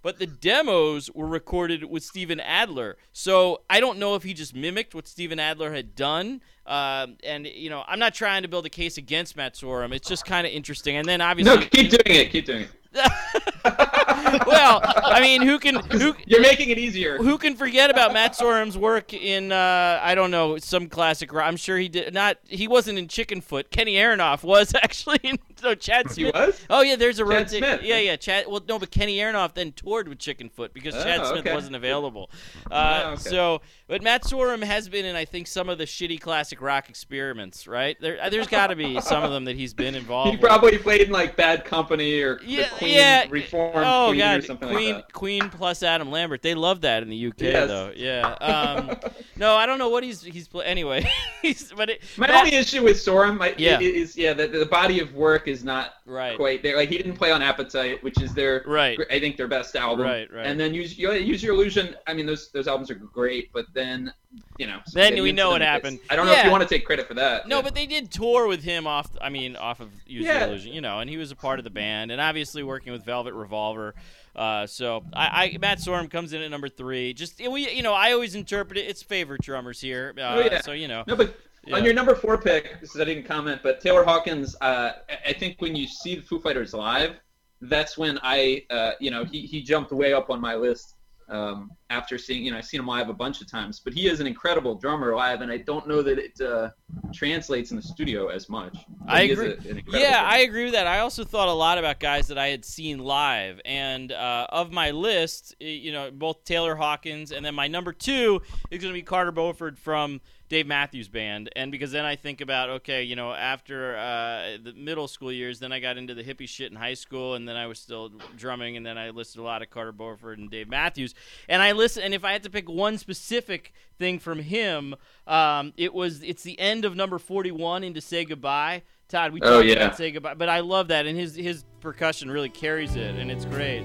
[0.00, 2.98] But the demos were recorded with Steven Adler.
[3.12, 6.42] So I don't know if he just mimicked what Steven Adler had done.
[6.66, 9.94] Um, and, you know, I'm not trying to build a case against Matt Sorum.
[9.94, 10.96] It's just kind of interesting.
[10.96, 11.56] And then obviously.
[11.56, 12.30] no, keep doing it.
[12.32, 12.70] Keep doing it.
[14.46, 17.18] well, I mean, who can who You're making it easier.
[17.18, 21.32] who can forget about Matt Sorum's work in uh, I don't know some classic?
[21.32, 22.38] rock- I'm sure he did not.
[22.46, 23.70] He wasn't in Chickenfoot.
[23.70, 25.18] Kenny Aronoff was actually.
[25.22, 26.60] In, no, Chad He was?
[26.68, 27.50] Oh yeah, there's a Chad.
[27.50, 27.82] Smith.
[27.82, 28.16] Yeah, yeah.
[28.16, 28.46] Chad.
[28.48, 31.54] Well, no, but Kenny Aronoff then toured with Chickenfoot because Oh, Chad Smith okay.
[31.54, 32.30] wasn't available.
[32.70, 33.20] Uh, Oh, okay.
[33.22, 36.88] So, but Matt Sorum has been in I think some of the shitty classic rock
[36.90, 37.66] experiments.
[37.66, 40.30] Right there, uh, there's got to be some of them that he's been involved.
[40.30, 40.42] He with.
[40.46, 43.24] probably played in like Bad Company or Yeah, the Queen yeah.
[43.30, 45.12] Reformed Oh Queen God, Queen, like.
[45.12, 46.42] Queen plus Adam Lambert.
[46.42, 47.68] They love that in the UK Yes.
[47.68, 47.92] though.
[47.94, 48.34] Yeah.
[48.44, 48.96] Um,
[49.36, 51.08] no, I don't know what he's he's play Anyway,
[51.42, 53.80] he's but it, My Matt- only issue with Sorum Yeah.
[53.80, 56.76] is yeah that the body of work is not right, quite there.
[56.76, 60.04] Like he didn't play on Appetite, which is their right, I think their best album.
[60.06, 60.46] Right, right.
[60.46, 61.96] And then use you know, use your illusion.
[62.06, 64.12] I mean, those those albums are great, but then
[64.58, 64.80] you know.
[64.92, 65.98] Then we know what happened.
[66.10, 67.48] I don't know if you want to take credit for that.
[67.48, 67.62] No, yeah.
[67.62, 69.08] but they did tour with him off.
[69.20, 70.46] I mean, off of Use Yeah.
[70.46, 73.04] Illusion, you know, and he was a part of the band, and obviously working with
[73.04, 73.94] Velvet Revolver.
[74.36, 77.14] Uh, so I, I Matt Sorum comes in at number three.
[77.14, 78.82] Just we, you know, I always interpret it.
[78.88, 80.12] It's favorite drummers here.
[80.18, 80.60] Uh, Oh, yeah.
[80.60, 81.76] So you know, No, but Yeah.
[81.76, 84.56] on your number four pick, this is I didn't comment, but Taylor Hawkins.
[84.60, 87.14] Uh, I- I think when you see the Foo Fighters live,
[87.60, 90.96] that's when I, uh, you know, he he jumped way up on my list.
[91.28, 94.08] Um, after seeing, you know, I've seen him live a bunch of times, but he
[94.08, 96.70] is an incredible drummer live, and I don't know that it uh,
[97.12, 98.76] translates in the studio as much.
[99.06, 99.52] I agree.
[99.52, 99.56] a-
[99.98, 100.26] Yeah, drummer.
[100.28, 100.86] I agree with that.
[100.86, 104.72] I also thought a lot about guys that I had seen live, and uh, of
[104.72, 108.98] my list, you know, both Taylor Hawkins, and then my number two is going to
[108.98, 113.16] be Carter Beauford from Dave Matthews Band, and because then I think about okay, you
[113.16, 116.76] know, after uh, the middle school years, then I got into the hippie shit in
[116.76, 119.62] high school, and then I was still drumming, and then I listened to a lot
[119.62, 121.14] of Carter Beauford and Dave Matthews,
[121.48, 124.94] and I listen, and if I had to pick one specific thing from him,
[125.26, 128.82] um, it was it's the end of number forty-one into Say Goodbye.
[129.08, 129.74] Todd, we Oh, yeah.
[129.74, 133.30] about Say Goodbye, but I love that, and his his percussion really carries it, and
[133.30, 133.82] it's great.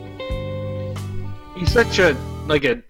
[1.58, 2.14] He's such a
[2.48, 2.82] like a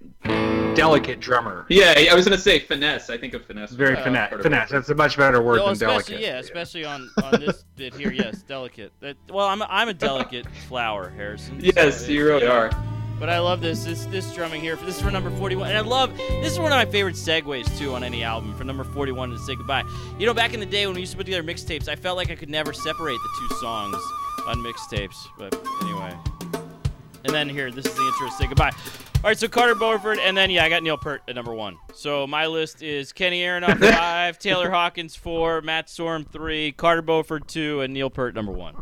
[0.79, 1.65] delicate drummer.
[1.69, 3.09] Yeah, I was gonna say finesse.
[3.09, 3.71] I think of finesse.
[3.71, 4.33] Very Uh, finesse.
[4.41, 4.69] Finesse.
[4.71, 6.19] That's a much better word Well, than delicate.
[6.19, 8.11] yeah, especially on, on this bit here.
[8.11, 8.91] Yes, delicate.
[9.01, 11.59] That, well, I'm a, I'm a delicate flower, Harrison.
[11.61, 12.71] Yes, so you it- really are.
[13.19, 14.77] But I love this this this drumming here.
[14.77, 17.67] This is for number 41, and I love this is one of my favorite segues
[17.77, 18.55] too on any album.
[18.57, 19.83] For number 41 to say goodbye.
[20.17, 22.15] You know, back in the day when we used to put together mixtapes, I felt
[22.15, 23.97] like I could never separate the two songs
[24.47, 25.17] on mixtapes.
[25.37, 26.15] But anyway,
[27.23, 28.71] and then here, this is the intro to say goodbye.
[29.21, 31.77] All right, so Carter Beauford, and then yeah, I got Neil Peart at number one.
[31.93, 37.47] So my list is Kenny Aronoff five, Taylor Hawkins four, Matt Sorum three, Carter Beauford
[37.47, 38.75] two, and Neil Peart number one.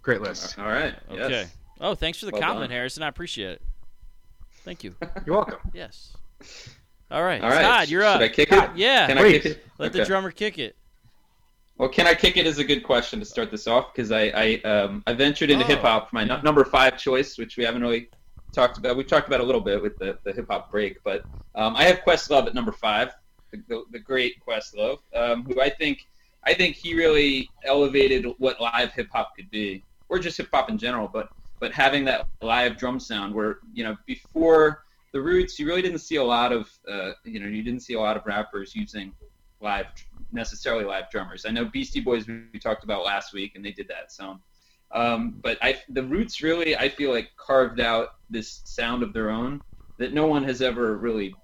[0.00, 0.58] Great list.
[0.58, 0.94] All right.
[1.10, 1.30] Okay.
[1.30, 1.56] Yes.
[1.80, 2.76] Oh, thanks for the Well compliment, done.
[2.76, 3.02] Harrison.
[3.02, 3.62] I appreciate it.
[4.64, 4.94] Thank you.
[5.26, 5.58] You're welcome.
[5.74, 6.16] Yes.
[7.10, 7.42] All right.
[7.42, 7.60] All right.
[7.62, 8.20] Todd, you're up.
[8.20, 8.70] Should I kick it?
[8.74, 9.06] Yeah.
[9.06, 9.26] Can Please.
[9.26, 9.66] I kick it?
[9.78, 10.76] Let the drummer kick it.
[11.82, 14.26] Well, can I kick it is a good question to start this off because I
[14.26, 15.66] I, um, I ventured into Oh.
[15.66, 16.12] hip hop.
[16.12, 18.08] My nu- number five choice, which we haven't really
[18.52, 18.96] talked about.
[18.96, 21.24] We talked about a little bit with the, the hip hop break, but
[21.56, 23.12] um, I have Questlove at number five,
[23.50, 26.06] the, the, the great Questlove, um, who I think
[26.44, 30.70] I think he really elevated what live hip hop could be, or just hip hop
[30.70, 31.08] in general.
[31.08, 35.82] But but having that live drum sound, where you know before the Roots, you really
[35.82, 38.72] didn't see a lot of uh, you know you didn't see a lot of rappers
[38.76, 39.12] using
[39.62, 39.86] live
[40.32, 41.44] necessarily live drummers.
[41.46, 44.12] I know Beastie Boys we talked about last week, and they did that.
[44.12, 44.38] So,
[44.92, 49.30] um, but I the Roots really I feel like carved out this sound of their
[49.30, 49.60] own
[49.98, 51.34] that no one has ever really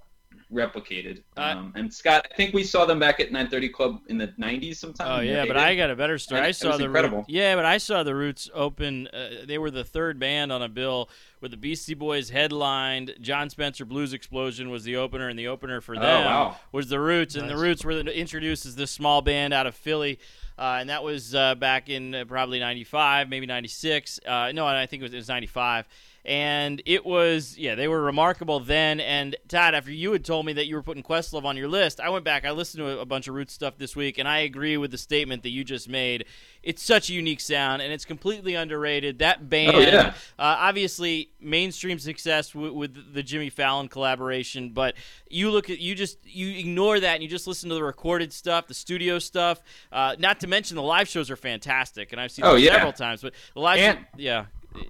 [0.52, 1.22] replicated.
[1.36, 4.28] Uh, Um, and Scott, I think we saw them back at 930 Club in the
[4.28, 5.18] 90s sometime.
[5.18, 5.56] Oh yeah, but.
[5.56, 6.38] I got a better story.
[6.40, 7.18] And I it saw was the incredible.
[7.18, 9.08] Root- yeah, but I saw the Roots open.
[9.08, 11.08] Uh, they were the third band on a bill
[11.40, 13.14] where the Beastie Boys headlined.
[13.20, 16.56] Jon Spencer Blues Explosion was the opener, and the opener for Oh, them wow.
[16.72, 17.34] was the Roots.
[17.34, 20.18] And the Roots were introduced as this small band out of Philly.
[20.58, 24.18] Uh, and that was uh, back in uh, probably '95, maybe '96.
[24.26, 25.86] Uh, no, I think it was, it was '95.
[26.24, 29.00] And it was, yeah, they were remarkable then.
[29.00, 32.00] And Todd, after you had told me that you were putting Questlove on your list,
[32.00, 32.44] I went back.
[32.44, 34.98] I listened to a, bunch of Roots stuff this week, and I agree with the
[34.98, 36.26] statement that you just made.
[36.62, 39.20] It's such a unique sound, and it's completely underrated.
[39.20, 40.08] That band, Oh, yeah.
[40.38, 44.94] uh, obviously, mainstream success w- with the Jimmy Fallon collaboration, but
[45.30, 48.32] you look at you just you ignore that and you just listen to the recorded
[48.34, 49.62] stuff, the studio stuff.
[49.90, 52.72] Uh, not to mention the live shows are fantastic, and I've seen Oh, them yeah.
[52.74, 53.22] several times.
[53.22, 54.44] But the live, And- show, yeah,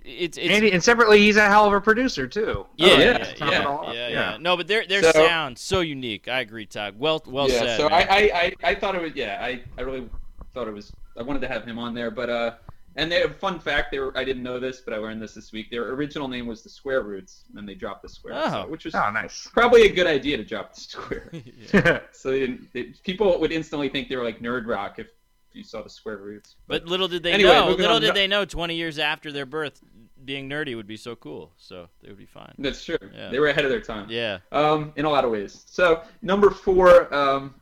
[0.04, 2.66] it's it's And, and separately, he's a hell of a producer too.
[2.76, 4.36] yeah, Oh, yeah, yeah, yeah, yeah, yeah, Yeah.
[4.40, 6.28] No, but their their So- sound so unique.
[6.28, 6.94] I agree, Todd.
[6.98, 7.76] Well, well yeah, said.
[7.78, 8.00] so I.
[8.00, 10.08] I, I, I thought it was yeah I, I really
[10.54, 12.54] thought it was I wanted to have him on there but uh
[12.96, 15.52] and they fun fact they were I didn't know this but I learned this this
[15.52, 18.50] week their original name was the Square Roots and then they dropped the Square Oh.
[18.50, 19.48] so- which was Oh, nice.
[19.52, 21.30] probably a good idea to drop the Square
[22.12, 25.08] so they didn't, they, people would instantly think they were like nerd rock if
[25.58, 28.02] you saw the Square Roots But little did they Anyway, know, little on.
[28.02, 29.80] did they know, 20 years after their birth,
[30.24, 31.52] being nerdy would be so cool.
[31.58, 32.54] So they would be fine.
[32.58, 33.28] that's true Yeah.
[33.30, 34.38] they were ahead of their time Yeah.
[34.52, 35.64] um, in a lot of ways.
[35.66, 37.54] So number four, um,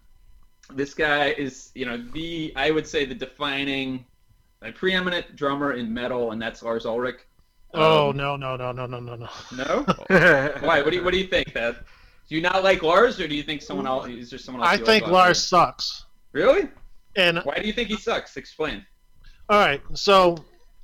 [0.73, 4.05] this guy is you know the I would say the defining,
[4.63, 7.21] a preeminent drummer in metal, and that's Lars Ulrich.
[7.75, 9.29] Oh Um, no no no no no no no.
[9.57, 9.85] no.
[10.61, 10.83] Why?
[10.83, 11.53] What do you What do you think?
[11.53, 11.85] That
[12.29, 14.09] do you not like Lars, or do you think someone else?
[14.09, 14.71] Is there someone else?
[14.71, 16.07] I you like think about Lars sucks.
[16.33, 16.69] Really?
[17.17, 18.37] And Why do you think he sucks?
[18.37, 18.85] Explain.
[19.49, 20.37] all right, so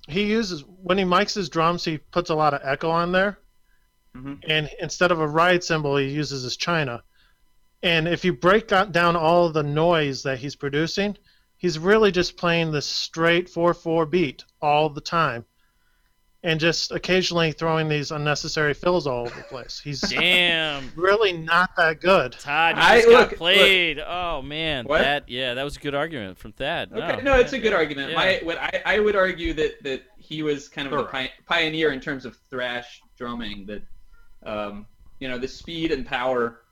[0.09, 3.38] he uses when he mics his drums, he puts a lot of echo on there,
[4.16, 4.38] Mhm.
[4.49, 7.03] and instead of a ride cymbal, he uses his china.
[7.83, 11.16] And if you break down all the noise that he's producing,
[11.57, 15.45] he's really just playing this straight four-four beat all the time,
[16.45, 19.81] and just occasionally throwing these unnecessary fills all over the place.
[19.83, 20.91] He's Damn.
[20.97, 22.33] really not that good.
[22.33, 23.39] Todd, you I- just got look, look.
[23.39, 24.01] played.
[24.01, 24.99] Oh man, What?
[25.03, 26.91] that yeah, that was a good argument from Thad.
[26.93, 28.11] Okay, no, it's a good argument.
[28.11, 28.17] yeah.
[28.17, 31.11] My, what I, I would argue that, that he was kind of the Thorough.
[31.11, 33.67] pi- pioneer in terms of thrash drumming.
[33.67, 33.83] That,
[34.45, 34.87] um,
[35.21, 36.63] you know, the speed and power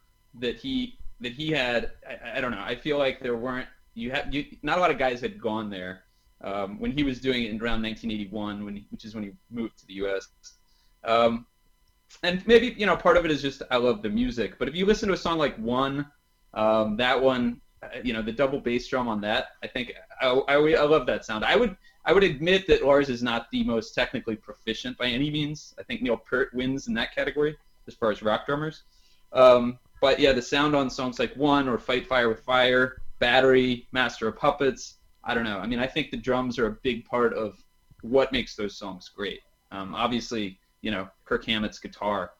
[0.40, 1.92] that he that he had.
[2.08, 2.62] I, I don't know.
[2.62, 5.70] I feel like there weren't you have you not a lot of guys had gone
[5.70, 6.02] there
[6.42, 9.32] um, when he was doing it in around 1981, when he, which is when he
[9.50, 10.28] moved to the U.S.
[11.04, 11.46] Um,
[12.22, 14.58] and maybe you know part of it is just I love the music.
[14.58, 16.06] But if you listen to a song like One,
[16.54, 20.28] um, that one, uh, you know, the double bass drum on that, I think I,
[20.28, 21.44] I, I love that sound.
[21.44, 25.30] I would I would admit that Lars is not the most technically proficient by any
[25.30, 25.74] means.
[25.78, 28.82] I think Neil Peart wins in that category as far as rock drummers.
[29.32, 33.86] Um, but yeah, the sound on songs like One or Fight Fire with Fire, Battery,
[33.92, 34.96] Master of Puppets.
[35.30, 35.58] I don't know.
[35.58, 37.54] I mean, I think the drums are a big part of
[38.02, 39.38] what makes those songs great.
[39.70, 42.32] Um, obviously, you know, Kirk Hammett's guitar.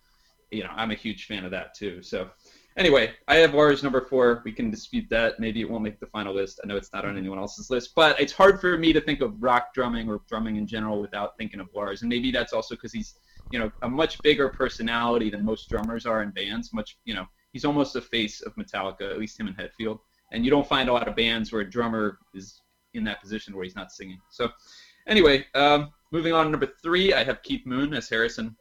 [0.51, 2.03] You know, I'm a huge fan of that too.
[2.03, 2.29] So,
[2.77, 4.43] anyway, I have Lars number four.
[4.45, 5.39] We can dispute that.
[5.39, 6.59] Maybe it won't make the final list.
[6.65, 9.21] I know it's not on anyone else's list, but it's hard for me to think
[9.21, 12.03] of rock drumming or drumming in general without thinking of Lars.
[12.03, 13.15] And maybe that's also because he's,
[13.53, 16.73] you know, a much bigger personality than most drummers are in bands.
[16.73, 20.01] Much, you know, he's almost the face of Metallica, at least him and Hetfield.
[20.33, 22.61] And you don't find a lot of bands where a drummer is
[22.95, 24.21] in that position where he's not singing.
[24.31, 24.49] So,
[25.07, 28.57] anyway, um, moving on to number three, I have Keith Moon, as Harrison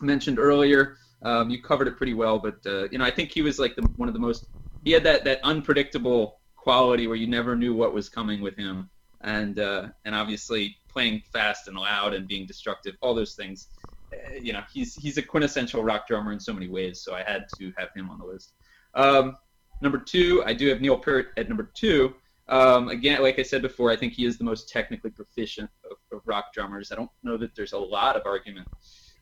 [0.00, 0.96] mentioned earlier.
[1.22, 3.74] Um, you covered it pretty well, but uh, you know, I think he was like
[3.74, 4.48] the, one of the most.
[4.84, 8.90] He had that that unpredictable quality where you never knew what was coming with him,
[9.22, 13.68] and uh, and obviously playing fast and loud and being destructive, all those things.
[14.12, 17.02] Uh, you know, he's he's a quintessential rock drummer in so many ways.
[17.02, 18.52] So I had to have him on the list.
[18.94, 19.36] Um,
[19.80, 22.14] number two, I do have Neil Peart at number two.
[22.48, 25.96] Um, again, like I said before, I think he is the most technically proficient of,
[26.12, 26.92] of, rock drummers.
[26.92, 28.68] I don't know that there's a lot of argument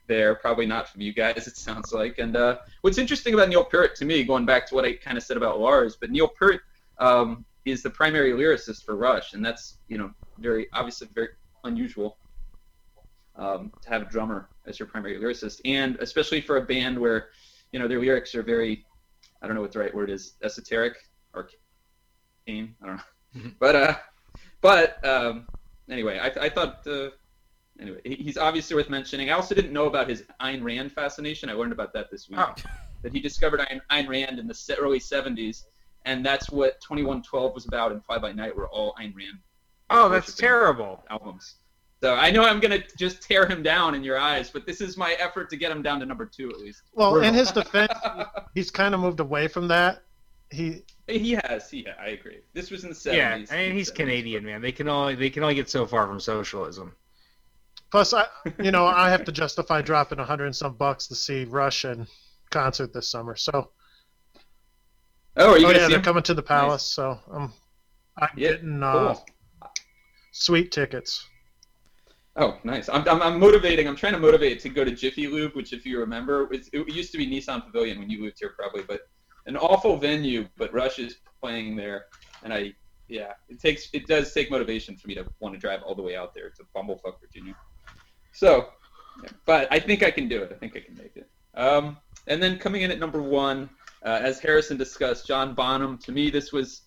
[0.06, 0.34] there.
[0.34, 2.18] Probably not from you guys, it sounds like.
[2.18, 5.16] And uh, what's interesting about Neil Peart to me, going back to what I kind
[5.16, 6.60] of said about Lars, but Neil Peart
[6.98, 11.28] um, is the primary lyricist for Rush, and that's you know very obviously very
[11.64, 12.18] unusual
[13.36, 17.28] um, to have a drummer as your primary lyricist, and especially for a band where
[17.72, 18.84] you know their lyrics are very
[19.40, 20.96] I don't know what the right word is esoteric
[21.32, 21.48] or
[22.48, 23.02] I don't know.
[23.58, 23.94] But uh,
[24.60, 25.46] but um,
[25.90, 27.08] anyway, I, I thought uh,
[27.80, 29.30] anyway he's obviously worth mentioning.
[29.30, 31.50] I also didn't know about his Ayn Rand fascination.
[31.50, 32.38] I learned about that this week.
[32.40, 32.54] Oh.
[33.02, 35.64] That he discovered Ayn, Ayn Rand in the early '70s,
[36.06, 39.40] and that's what 2112 was about, and Fly By Night were all Ayn Rand.
[39.90, 41.04] Oh, that's terrible.
[41.10, 41.56] Albums.
[42.00, 44.96] So I know I'm gonna just tear him down in your eyes, but this is
[44.96, 46.82] my effort to get him down to number two at least.
[46.94, 47.92] Well, in his defense,
[48.54, 50.02] he's kind of moved away from that.
[50.50, 51.70] He he has.
[51.70, 51.86] He.
[51.86, 52.38] I agree.
[52.52, 53.14] This was in the 70s.
[53.14, 53.94] Yeah, I mean he's 70s.
[53.94, 54.62] Canadian, man.
[54.62, 56.94] They can only they can only get so far from socialism.
[57.90, 58.26] Plus, I
[58.62, 61.84] you know I have to justify dropping a hundred and some bucks to see Rush
[61.84, 62.06] in
[62.50, 63.36] concert this summer.
[63.36, 63.70] So.
[65.36, 66.02] Oh, are you oh yeah, they're him?
[66.02, 66.92] coming to the Palace, nice.
[66.92, 67.52] so I'm
[68.16, 69.24] I'm yeah, getting uh, cool.
[70.32, 71.26] sweet tickets.
[72.36, 72.88] Oh, nice.
[72.88, 73.86] I'm, I'm, I'm, motivating.
[73.86, 76.88] I'm trying to motivate to go to Jiffy Lube, which, if you remember, it, it
[76.92, 79.08] used to be Nissan Pavilion when you lived here, probably, but
[79.46, 82.06] an awful venue, but Rush is playing there,
[82.42, 82.74] and I
[83.08, 86.02] yeah, it takes it does take motivation for me to want to drive all the
[86.02, 87.54] way out there to Bumblefuck, Virginia.
[88.32, 88.68] So,
[89.46, 90.50] but I think I can do it.
[90.52, 91.28] I think I can make it.
[91.54, 93.68] Um, and then coming in at number one,
[94.04, 95.98] uh, as Harrison discussed, John Bonham.
[95.98, 96.82] To me, this was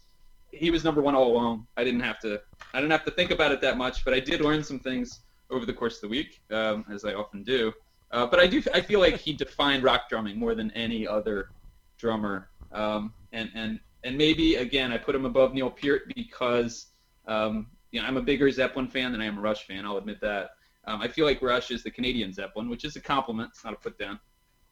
[0.52, 1.67] he was number one all along.
[1.78, 2.41] I didn't have to
[2.74, 5.22] I didn't have to think about it that much, but I did learn some things
[5.50, 7.72] over the course of the week, um, as I often do.
[8.12, 11.50] Uh, but I do I feel like he defined rock drumming more than any other
[11.98, 12.50] drummer.
[12.72, 16.88] Um, and and and maybe again, I put him above Neil Peart because
[17.28, 19.86] um, you know I'm a bigger Zeppelin fan than I am a Rush fan.
[19.86, 20.52] I'll admit that.
[20.86, 23.50] Um, I feel like Rush is the Canadian Zeppelin, which is a compliment.
[23.54, 24.20] It's not a put down.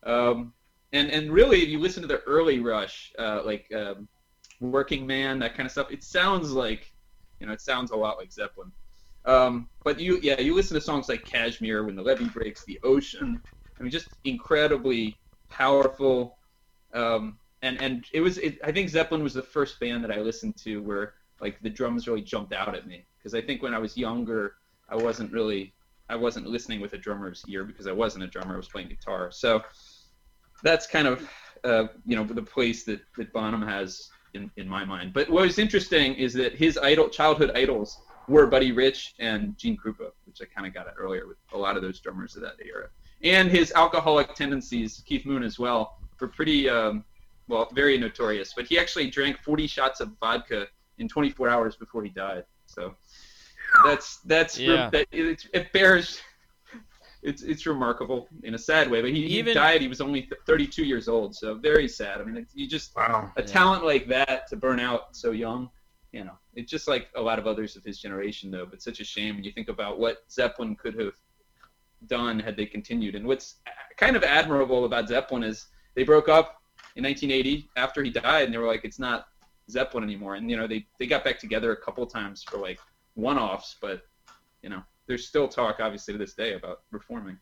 [0.03, 0.53] Um,
[0.93, 4.07] and and really, if you listen to the early Rush, uh, like um,
[4.61, 6.93] Working Man, that kind of stuff, it sounds like
[7.39, 8.71] you know it sounds a lot like Zeppelin.
[9.25, 12.79] Um, but you, yeah, you listen to songs like Kashmir, When the Levee Breaks, The
[12.83, 13.41] Ocean.
[13.79, 15.17] I mean, just incredibly
[15.49, 16.37] powerful,
[16.95, 20.19] um, and and it was it, I think Zeppelin was the first band that I
[20.19, 23.05] listened to where like the drums really jumped out at me.
[23.17, 24.55] Because I think when I was younger
[24.89, 25.73] I wasn't really
[26.09, 28.89] I wasn't listening with a drummer's ear because I wasn't a drummer I was playing
[28.89, 29.31] guitar.
[29.31, 29.63] So
[30.63, 31.29] that's kind of
[31.63, 35.13] uh, you know the place that that Bonham has in, in my mind.
[35.13, 39.77] But what was interesting is that his idol childhood idols were Buddy Rich and Gene
[39.77, 42.41] Krupa which I kind of got at earlier with a lot of those drummers of
[42.41, 42.89] that era.
[43.23, 47.03] And his alcoholic tendencies Keith Moon as well pretty, um,
[47.47, 48.53] well, very notorious.
[48.55, 52.45] But he actually drank 40 shots of vodka in 24 hours before he died.
[52.65, 52.95] So
[53.83, 54.89] that's that's yeah.
[54.91, 56.21] that it, it, bears.
[57.21, 59.81] It's it's remarkable in a sad way, but he, Even, he died.
[59.81, 62.21] He was only 32 years old, so very sad.
[62.21, 63.31] I mean, you just wow.
[63.35, 63.47] a yeah.
[63.47, 65.69] talent like that to burn out so young.
[66.11, 68.65] You know, it's just like a lot of others of his generation, though.
[68.65, 71.13] But such a shame when you think about what Zeppelin could have
[72.07, 73.15] done had they continued.
[73.15, 73.55] And what's
[73.97, 76.61] kind of admirable about Zeppelin is they broke up
[76.95, 79.27] in 1980 after he died, and they were like, it's not
[79.69, 80.35] Zeppelin anymore.
[80.35, 82.79] And you know, they they got back together a couple times for like
[83.15, 84.03] one-offs, but
[84.61, 87.37] you know, there's still talk, obviously, to this day about reforming.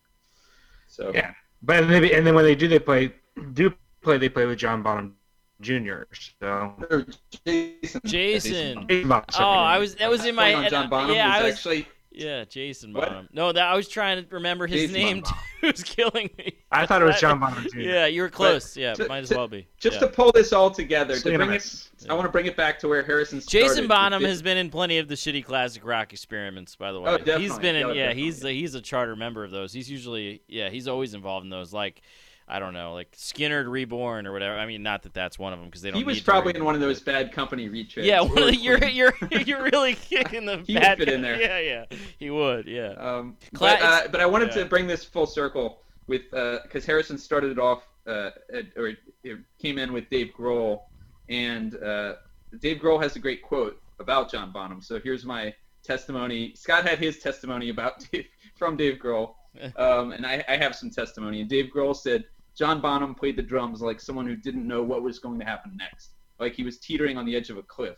[0.88, 3.14] So yeah, But then they, and then when they do, they play
[3.54, 4.18] do play.
[4.18, 5.16] They play with John Bonham
[5.62, 6.04] Jr.
[6.40, 7.06] So Or
[7.46, 8.02] Jason.
[8.06, 8.86] Jason.
[8.88, 9.44] Jason Oh.
[9.44, 10.72] I was that was in my Point head.
[10.72, 13.10] John Bonham yeah, was I was actually yeah, Jason What?
[13.10, 13.30] Bonham.
[13.34, 15.22] No, that I was trying to remember his Jason name.
[15.22, 15.40] Bonham.
[15.62, 15.68] too.
[15.68, 16.54] it was killing me.
[16.72, 17.80] I thought it was John Bonham Jr.
[17.80, 18.76] Yeah, you were close.
[18.78, 19.68] yeah, to- might as to- well be.
[19.78, 20.08] just yeah.
[20.08, 21.16] to pull this all together.
[21.16, 21.90] To bring it, Synonymous.
[22.10, 23.68] I want to bring it back to where Harrison started.
[23.68, 27.00] Jason Bonham It- has been in plenty of the shitty classic rock experiments, by the
[27.00, 27.10] oh, way.
[27.12, 27.60] Oh, he's definitely.
[27.60, 28.24] been in, Yeah, yeah, definitely.
[28.24, 29.74] he's he's a charter member of those.
[29.74, 31.74] He's usually, yeah, he's always involved in those.
[31.74, 32.02] Like,
[32.48, 34.58] I don't know, like Skinner Reborn or whatever.
[34.58, 35.98] I mean, not that that's one of them because they don't.
[35.98, 38.06] He was probably in one of those bad company retreads.
[38.06, 41.40] Yeah, well, you're you're you're really kicking the He would bad fit in there.
[41.40, 42.68] Yeah, yeah, he would.
[42.68, 42.94] Yeah.
[42.94, 44.64] Um, Cla- but, uh, but I wanted yeah.
[44.64, 49.40] to bring this full circle with because Harrison started it off uh, at, or it
[49.60, 50.82] came in with Dave Grohl,
[51.30, 52.16] and uh,
[52.60, 54.82] Dave Grohl has a great quote about John Bonham.
[54.82, 56.54] So here's my testimony.
[56.56, 58.26] Scott had his testimony about Dave,
[58.56, 59.36] from Dave Grohl,
[59.78, 61.42] um, and I, I have some testimony.
[61.42, 62.26] And Dave Grohl said
[62.56, 65.76] John Bonham played the drums like someone who didn't know what was going to happen
[65.78, 67.96] next, like he was teetering on the edge of a cliff.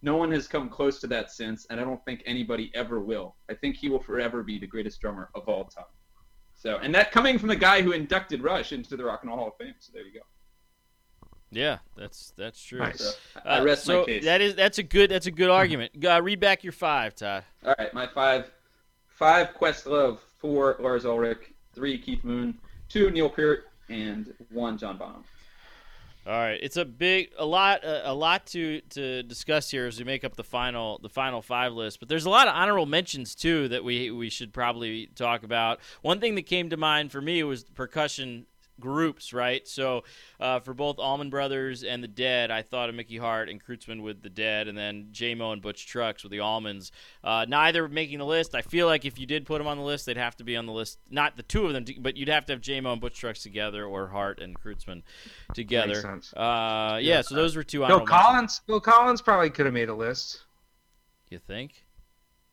[0.00, 3.34] No one has come close to that since, and I don't think anybody ever will.
[3.50, 5.84] I think he will forever be the greatest drummer of all time.
[6.54, 9.38] So, and that coming from the guy who inducted Rush into the Rock and Roll
[9.38, 9.74] Hall of Fame.
[9.78, 10.20] So there you go.
[11.50, 12.80] Yeah, that's that's true.
[12.80, 13.00] Nice.
[13.00, 14.24] So I Uh, rest so my case.
[14.24, 15.92] that is that's a good that's a good argument.
[16.04, 17.44] Uh, read back your five, Todd.
[17.64, 18.50] All right, my five,
[19.08, 25.24] five Questlove, four Lars Ulrich, three Keith Moon, two Neil Peart, and one John Bonham.
[26.26, 29.98] All right, it's a big, a lot, a, a lot to to discuss here as
[29.98, 32.00] we make up the final the final five list.
[32.00, 35.80] But there's a lot of honorable mentions too that we we should probably talk about.
[36.02, 38.44] One thing that came to mind for me was percussion
[38.80, 39.66] groups, right?
[39.66, 40.04] So
[40.40, 44.02] uh, for both Allman Brothers and the Dead, I thought of Mickey Hart and Kreutzmann
[44.02, 46.90] with the Dead, and then Jaimoe and Butch Trucks with the Allmans.
[47.22, 48.54] Uh, neither making the list.
[48.54, 50.56] I feel like if you did put them on the list, they'd have to be
[50.56, 50.98] on the list.
[51.10, 53.84] Not the two of them, but you'd have to have Jaimoe and Butch Trucks together,
[53.84, 55.02] or Hart and Kreutzmann
[55.54, 55.88] together.
[55.88, 56.32] Makes sense.
[56.34, 58.22] Uh, yeah, so those were two Bill honorable mentions.
[58.26, 58.60] Collins.
[58.66, 60.42] Phil Collins probably could have made a list.
[61.30, 61.84] You think?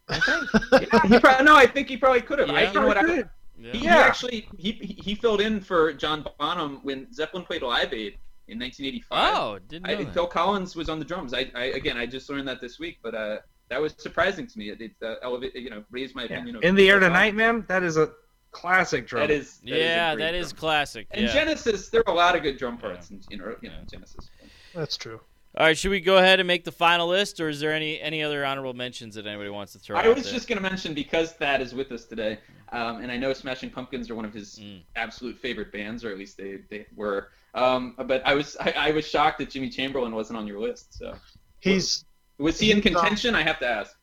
[0.09, 2.49] Yeah, he probably, no, I think he probably could have.
[2.51, 2.73] I, Yeah.
[2.73, 2.97] you know what?
[2.97, 3.29] I, Good.
[3.57, 3.71] Yeah.
[3.71, 7.93] he, he actually he, he he filled in for John Bonham when Zeppelin played Live
[7.93, 9.35] Aid in 1985.
[9.37, 10.13] Oh, didn't know I, that.
[10.13, 11.33] Phil Collins was on the drums.
[11.33, 13.37] I, I again, I just learned that this week, but uh,
[13.69, 14.69] that was surprising to me.
[14.69, 16.57] It, it uh, elevate, you know, raised my opinion.
[16.57, 17.37] of In the air tonight, Collins.
[17.37, 17.65] man.
[17.67, 18.11] That is a
[18.51, 19.21] classic drum.
[19.21, 19.57] That is.
[19.59, 21.07] That yeah, is a great that is classic.
[21.11, 21.33] And yeah.
[21.33, 23.85] Genesis, there are a lot of good drum parts in, you know, you know, Yeah.
[23.89, 24.29] Genesis.
[24.73, 25.19] That's true.
[25.57, 28.01] All right, should we go ahead and make the final list, or is there any
[28.01, 30.33] any other honorable mentions that anybody wants to throw I out was there?
[30.33, 32.39] just going to mention because Thad is with us today,
[32.73, 34.81] um, and I know Smashing Pumpkins are one of his Mm.
[34.97, 37.29] absolute favorite bands, or at least they, they were.
[37.53, 40.97] Um, but I was I, I was shocked that Jimmy Chamberlin wasn't on your list.
[40.97, 41.15] So
[41.61, 42.03] He's
[42.37, 43.33] was he in He's, uh, contention?
[43.33, 43.95] I have to ask.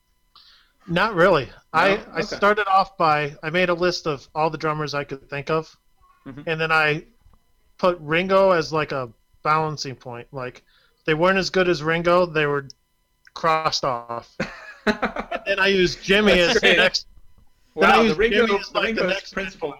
[0.88, 1.50] not really.
[1.74, 2.03] I, No?
[2.14, 2.22] I Okay.
[2.22, 5.76] started off by I made a list of all the drummers I could think of,
[6.26, 6.44] Mhm.
[6.46, 7.05] and then I
[7.76, 9.11] put Ringo as like a
[9.42, 10.28] balancing point.
[10.32, 10.64] Like
[11.05, 12.68] they weren't as good as Ringo, they were
[13.34, 14.36] crossed off.
[14.84, 16.76] Then I used Jimmy That's as the great.
[16.78, 17.07] next.
[17.76, 19.72] Then I wow, the used Ringo, Jimmy as the like the next principal.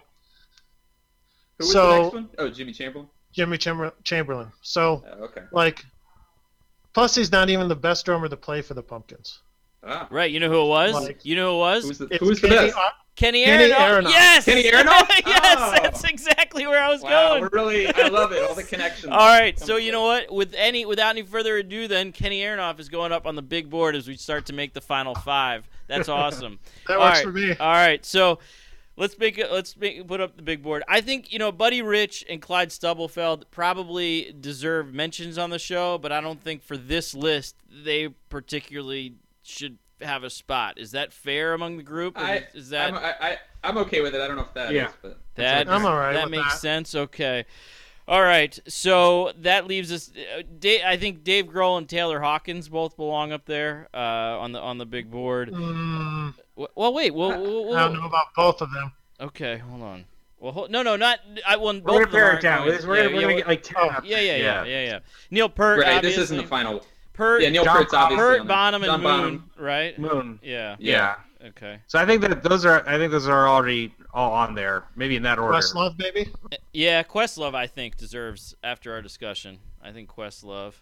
[1.59, 2.29] Who was So- the next one?
[2.37, 3.07] Oh, Jimmy Chamberlin.
[3.33, 4.51] Jimmy Chamber- Chamberlin.
[4.61, 5.41] So Oh, okay.
[5.51, 5.83] like,
[6.93, 9.39] plus he's not even the best drummer to play for the Pumpkins.
[9.85, 10.07] Ah.
[10.11, 10.31] right.
[10.31, 10.93] You know who it was?
[10.93, 11.83] Like- you know who it was?
[11.85, 12.77] Who's the, It's who's the best?
[12.77, 14.01] Ar- Kenny Kenny Aronoff.
[14.03, 14.09] Aronoff.
[14.09, 14.45] Yes.
[14.45, 15.07] Kenny Aronoff?
[15.25, 15.71] yes, Oh.
[15.83, 17.41] that's exactly where I was Wow, going.
[17.43, 18.41] we're really I love it.
[18.43, 19.11] All the connections.
[19.11, 20.33] All right, so you know what?
[20.33, 23.69] With any, without any further ado, then Kenny Aronoff is going up on the big
[23.69, 25.69] board as we start to make the final five.
[25.87, 26.59] That's awesome.
[26.87, 27.23] That All works right.
[27.25, 27.49] for me.
[27.59, 28.39] All right, so
[28.95, 29.51] let's make it.
[29.51, 30.81] Let's make put up the big board.
[30.87, 35.97] I think you know Buddy Rich and Clyde Stubblefield probably deserve mentions on the show,
[35.99, 40.77] but I don't think for this list they particularly should have a spot.
[40.77, 42.17] Is that fair among the group?
[42.17, 44.21] I, is that I'm, I, I, I'm okay with it.
[44.21, 44.89] I don't know if that is, Yeah.
[45.01, 46.59] but that I'm all right that with makes that.
[46.59, 46.95] sense.
[46.95, 47.45] Okay.
[48.07, 48.57] All right.
[48.67, 50.11] So that leaves us.
[50.11, 54.51] Uh, Dave, I think Dave Grohl and Taylor Hawkins both belong up there uh, on
[54.51, 55.49] the on the big board.
[55.51, 56.33] Mm,
[56.75, 57.13] Well, wait.
[57.13, 58.91] Well, well, I don't know about both of them.
[59.21, 59.57] okay.
[59.57, 60.05] Hold on.
[60.37, 61.19] Well, hold, no, no, not.
[61.47, 62.67] I well, both We're gonna of them pare it down.
[62.67, 63.75] going- We're, yeah, we're yeah, gonna get like ten.
[63.79, 64.99] Oh, up yeah, yeah, yeah, yeah, yeah.
[65.31, 65.79] Neil Peart.
[65.79, 66.01] right.
[66.01, 66.85] This isn't the final.
[67.13, 67.41] Peart.
[67.41, 68.47] Yeah, Neil John Peart's obviously Peart, on.
[68.47, 69.11] Bonham, and John Moon.
[69.21, 69.51] Bonham.
[69.57, 69.99] Right.
[69.99, 70.39] Moon.
[70.43, 70.75] Yeah.
[70.79, 71.15] Yeah.
[71.45, 71.79] Okay.
[71.87, 72.87] So I think that those are.
[72.87, 74.85] I think those are already all on there.
[74.95, 75.57] Maybe in that order.
[75.57, 76.31] Questlove, maybe.
[76.71, 79.59] Yeah, Questlove, I think, deserves after our discussion.
[79.83, 80.73] I think Questlove.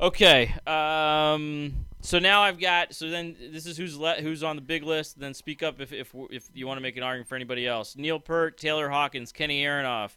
[0.00, 0.54] Okay.
[0.66, 1.86] Um.
[2.00, 2.94] So now I've got.
[2.94, 5.18] So then this is who's le- who's on the big list.
[5.20, 7.94] Then speak up if if if you want to make an argument for anybody else.
[7.94, 10.12] Neil Peart, Taylor Hawkins, Kenny Aronoff,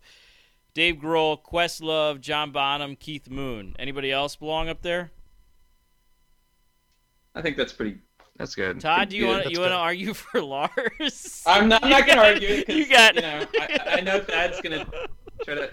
[0.74, 3.76] Dave Grohl, Questlove, John Bonham, Keith Moon.
[3.78, 5.12] Anybody else belong up there?
[7.38, 7.98] I think that's pretty
[8.38, 8.80] That's good.
[8.80, 11.44] Todd, do you want that's you want to argue for Lars?
[11.46, 12.64] I'm not, I'm not gonna argue.
[12.66, 13.16] 'cause, You got.
[13.16, 14.86] You know, I, I know Thad's gonna
[15.46, 15.72] try to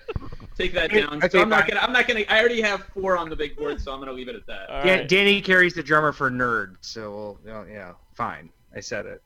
[0.56, 1.14] take that down.
[1.16, 1.80] okay, so I'm not gonna.
[1.80, 2.24] I'm not gonna.
[2.28, 4.68] I already have four on the big board, so I'm gonna leave it at that.
[4.70, 5.08] All Dan- right.
[5.08, 8.50] Danny Carey's the drummer for nerd, so we'll, oh, yeah, fine.
[8.76, 9.22] I said it.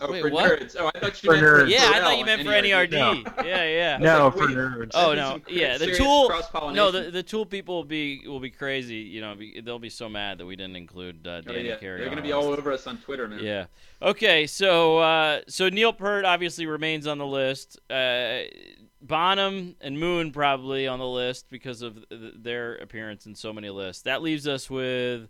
[0.00, 0.60] Oh, Wait, for what?
[0.60, 0.76] nerds.
[0.78, 1.70] Oh, I thought you For meant for nerds.
[1.70, 3.44] Yeah, I thought you meant for and NERD.
[3.44, 3.96] Yeah, yeah.
[3.98, 4.90] No, like, for nerds.
[4.94, 5.76] Oh no, yeah.
[5.76, 6.30] The tool.
[6.72, 8.96] No, the the tool people will be will be crazy.
[8.96, 11.76] You know, be, they'll be so mad that we didn't include uh, Oh, Danny yeah.
[11.76, 12.00] Carey.
[12.00, 13.40] They're gonna be all over us on Twitter, man.
[13.42, 13.66] Yeah.
[14.00, 17.80] Okay, so uh, so Neil Peart obviously remains on the list.
[17.90, 18.42] Uh,
[19.00, 23.70] Bonham and Moon probably on the list because of th- their appearance in so many
[23.70, 24.02] lists.
[24.02, 25.28] That leaves us with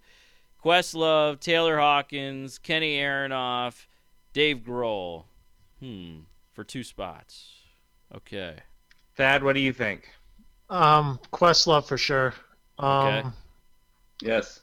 [0.65, 3.87] Questlove, Taylor Hawkins, Kenny Aronoff,
[4.39, 5.25] Dave Grohl.
[5.81, 6.19] Hmm.
[6.53, 7.51] For two spots.
[8.15, 8.55] Okay.
[9.17, 10.09] Thad, what do you think?
[10.71, 12.35] Um, Questlove for sure.
[12.79, 13.29] Um, Okay.
[14.23, 14.61] Yes.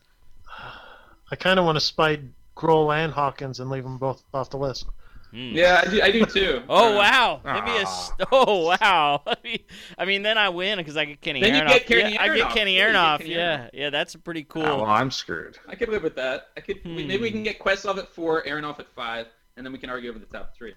[1.29, 2.21] I kind of want to spite
[2.55, 4.85] Grohl and Hawkins and leave them both off the list.
[5.31, 5.51] Hmm.
[5.53, 6.01] Yeah, I do.
[6.01, 6.63] I do too.
[6.69, 7.41] Oh Uh, wow!
[7.43, 7.85] Maybe a
[8.31, 9.23] oh wow!
[9.27, 9.59] I mean,
[9.97, 12.33] I mean, then I win because I get Kenny Then you get Kenny yeah, I
[12.33, 13.17] get Kenny Yeah, you get Aronoff.
[13.19, 13.69] Kenny yeah, Aronoff.
[13.73, 14.63] yeah, that's pretty cool.
[14.63, 15.57] Oh, well, I'm screwed.
[15.67, 16.47] I could live with that.
[16.55, 16.79] I could.
[16.85, 19.27] we- Maybe we can get Questlove at four, Aronoff at five,
[19.57, 20.73] and then we can argue over the top three.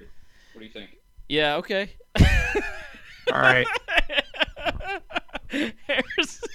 [0.52, 0.96] What do you think?
[1.28, 1.56] Yeah.
[1.56, 1.90] Okay.
[3.32, 3.66] All right.
[5.48, 6.48] Harrison.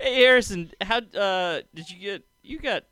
[0.00, 2.22] hey Harrison, how uh did you get?
[2.42, 2.84] You got?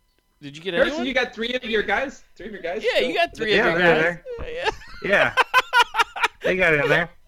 [0.42, 1.06] Did you get Harrison, anyone?
[1.06, 2.22] you got three of your guys.
[2.36, 2.82] Three of your guys.
[2.84, 3.08] yeah, still?
[3.08, 4.72] you got three Yeah, of your they're guys.
[5.02, 5.08] Yeah.
[5.08, 5.34] Yeah.
[6.42, 7.08] they got in there.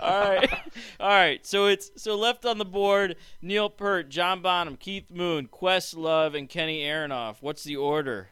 [0.00, 0.50] All right,
[0.98, 1.46] all right.
[1.46, 6.48] So it's so left on the board: Neil Peart, John Bonham, Keith Moon, Questlove, and
[6.48, 7.36] Kenny Aronoff.
[7.40, 8.30] What's the order?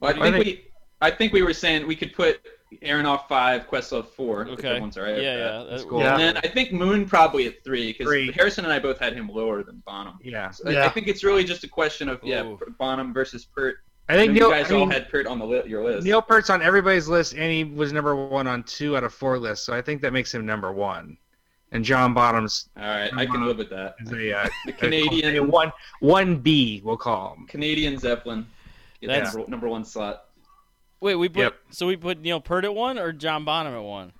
[0.00, 0.64] Well, I I think think- we.
[1.02, 2.40] I think we were saying we could put
[2.82, 4.42] Aronoff five, Questlove four.
[4.42, 4.68] if Okay.
[4.68, 5.64] everyone's all right with yeah, that.
[5.64, 5.70] yeah.
[5.70, 6.00] That's cool.
[6.00, 6.12] Yeah.
[6.12, 9.26] And then I think Moon probably at three because Harrison and I both had him
[9.28, 10.18] lower than Bonham.
[10.22, 10.50] Yeah.
[10.50, 12.58] So I- I think it's really just a question of yeah, Ooh.
[12.78, 13.78] Bonham versus Peart.
[14.10, 16.04] I think you Neil, guys I mean, all had Peart on the li- your list.
[16.04, 19.38] Neil Peart's on everybody's list, and he was number one on two out of four
[19.38, 21.16] lists, so I think that makes him number one.
[21.72, 23.94] And John Bottoms all right, I can live with that.
[24.00, 27.46] is a, uh, The a Canadian one one B, we'll call him.
[27.46, 28.46] Canadian Zeppelin.
[29.00, 30.24] Get that That's- number, number one slot.
[31.00, 31.54] Wait, we put Yep.
[31.70, 34.12] so we put Neil Peart at one or John Bonham at one?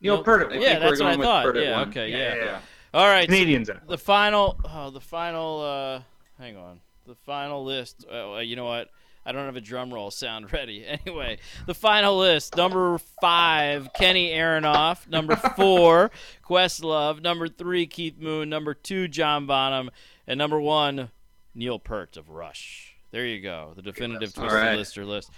[0.00, 0.40] Neil Neil- Peart.
[0.40, 0.60] I at one.
[0.60, 1.42] Yeah, think that's what I thought.
[1.44, 2.34] Peart Yeah, okay, Yeah, yeah.
[2.34, 2.60] yeah, yeah.
[2.94, 3.22] All right.
[3.28, 3.68] so Canadians.
[3.70, 5.60] at the final, oh, the final.
[5.62, 6.02] uh
[6.42, 8.04] Hang on, the final list.
[8.10, 8.88] Uh, uh, you know what?
[9.26, 10.86] I don't have a drum roll sound ready.
[10.86, 16.10] Anyway, the final list: number five, Kenny Aronoff; number four,
[16.48, 19.90] Questlove; number three, Keith Moon; number two, John Bonham;
[20.26, 21.10] and number one,
[21.54, 22.87] Neil Peart of Rush.
[23.10, 24.76] There you go, the definitive All Twisted right.
[24.76, 25.30] Lister list.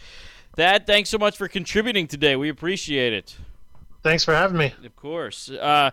[0.57, 2.35] Thad, thanks so much for contributing today.
[2.35, 3.37] We appreciate it.
[4.03, 4.75] Thanks for having me.
[4.85, 5.51] Of course.
[5.51, 5.91] Uh,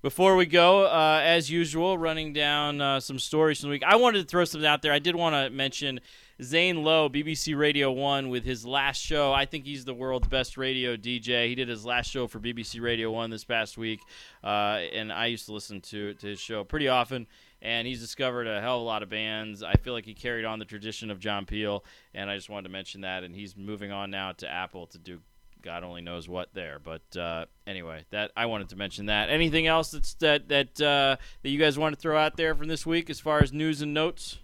[0.00, 3.84] before we go, uh, as usual, running down uh, some stories from the week.
[3.84, 4.92] I wanted to throw something out there.
[4.92, 6.00] I did want to mention
[6.42, 9.32] Zane Lowe, BBC Radio 1, with his last show.
[9.32, 11.48] I think he's the world's best radio DJ.
[11.48, 14.00] He did his last show for BBC Radio 1 this past week,
[14.42, 17.26] uh, and I used to listen to, to his show pretty often.
[17.64, 19.62] And he's discovered a hell of a lot of bands.
[19.62, 22.64] I feel like he carried on the tradition of John Peel, and I just wanted
[22.64, 23.24] to mention that.
[23.24, 25.20] And he's moving on now to Apple to do
[25.62, 26.78] God only knows what there.
[26.78, 29.30] But uh, anyway, that I wanted to mention that.
[29.30, 32.68] Anything else that's that that uh, that you guys want to throw out there from
[32.68, 34.38] this week as far as news and notes?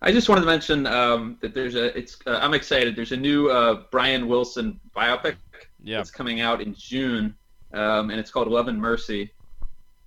[0.00, 1.96] I just wanted to mention um, that there's a.
[1.98, 2.18] It's.
[2.26, 2.94] Uh, I'm excited.
[2.96, 5.36] There's a new uh, Brian Wilson biopic
[5.82, 5.96] Yeah.
[5.96, 7.34] that's coming out in June,
[7.72, 9.32] um, and it's called Love and Mercy,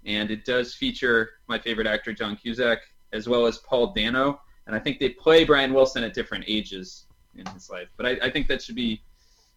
[0.05, 2.79] and it does feature my favorite actor John Cusack
[3.13, 7.05] as well as Paul Dano, and I think they play Brian Wilson at different ages
[7.35, 7.87] in his life.
[7.97, 9.01] But I, I think that should be.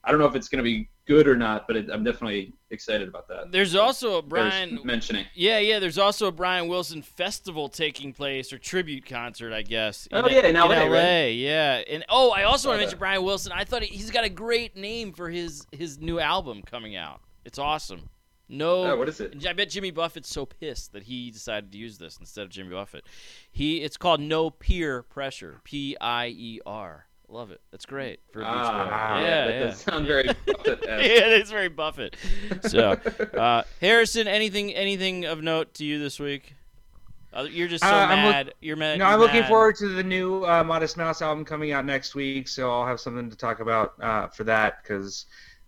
[0.06, 2.52] I don't know if it's going to be good or not, but it, I'm definitely
[2.70, 3.50] excited about that.
[3.52, 4.78] There's also a Brian.
[4.84, 5.24] mentioning.
[5.34, 5.78] Yeah, yeah.
[5.78, 10.06] There's also a Brian Wilson festival taking place or tribute concert, I guess.
[10.12, 10.88] Oh, yeah, in LA, right?
[10.88, 11.82] LA, yeah.
[11.88, 12.98] And oh, I also want to mention.
[12.98, 13.52] Brian Wilson.
[13.52, 17.20] I thought he, he's got a great name for his his new album coming out.
[17.46, 18.10] It's awesome.
[18.56, 19.46] No, Oh, what is it?
[19.46, 22.70] I bet Jimmy Buffett's so pissed that he decided to use this instead of Jimmy
[22.70, 23.04] Buffett.
[23.50, 25.60] He it's called No Peer Pressure.
[25.64, 27.06] P I E R.
[27.28, 27.60] Love it.
[27.70, 28.58] That's great for a Beach Boy.
[28.60, 29.60] Ah, yeah, that yeah.
[29.60, 30.24] does sound very.
[30.46, 30.86] Buffett-esque.
[30.88, 32.16] yeah, it's very Buffett.
[32.62, 32.92] So,
[33.36, 36.54] uh, Harrison, anything anything of note to you this week?
[37.32, 38.54] Uh, you're just so Uh, I'm look- mad.
[38.60, 38.98] you're mad.
[38.98, 42.14] No, you're I'm looking forward to the new uh, Modest Mouse album coming out next
[42.14, 45.24] week, so I'll have something to talk about uh, for that because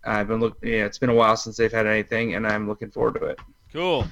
[0.07, 0.57] I've been look.
[0.63, 3.39] Yeah, it's been a while since they've had anything, and I'm looking forward to it.
[3.73, 4.05] Cool.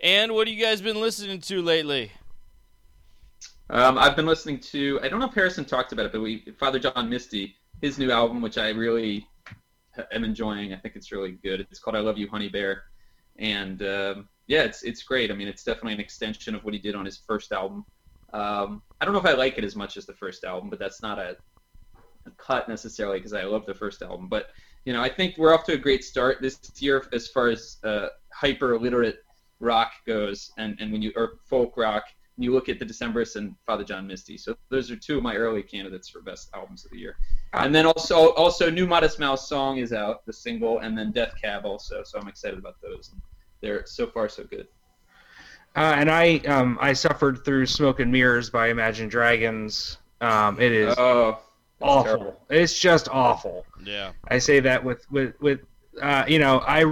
[0.00, 2.12] And what have you guys been listening to lately?
[3.68, 5.00] Um, I've been listening to.
[5.02, 8.10] I don't know if Harrison talked about it, but we Father John Misty, his new
[8.10, 9.26] album, which I really
[10.12, 10.72] am enjoying.
[10.72, 11.60] I think it's really good.
[11.60, 12.84] It's called "I Love You, Honey Bear,"
[13.38, 15.30] and um, yeah, it's it's great.
[15.30, 17.84] I mean, it's definitely an extension of what he did on his first album,
[18.32, 20.78] Um, I don't know if I like it as much as the first album, but
[20.78, 21.36] that's not a,
[22.26, 24.28] a cut necessarily because I love the first album.
[24.28, 24.50] But
[24.86, 27.78] you know, I think we're off to a great start this year as far as
[27.84, 29.18] uh, hyper literate
[29.58, 32.04] rock goes, and and when you or folk rock.
[32.38, 34.36] You look at the Decemberists and Father John Misty.
[34.36, 37.16] So those are two of my early candidates for best albums of the year.
[37.54, 41.32] And then also also new Modest Mouse song is out, the single, and then Death
[41.42, 42.02] Cab also.
[42.04, 43.10] So I'm excited about those.
[43.62, 44.68] They're so far so good.
[45.74, 49.96] Uh, and I um, I suffered through Smoke and Mirrors by Imagine Dragons.
[50.20, 51.38] Um, it is Oh,
[51.80, 52.04] awful.
[52.04, 52.40] terrible.
[52.50, 53.64] It's just awful.
[53.84, 54.12] Yeah.
[54.28, 55.60] I say that with with with
[56.02, 56.84] uh, you know I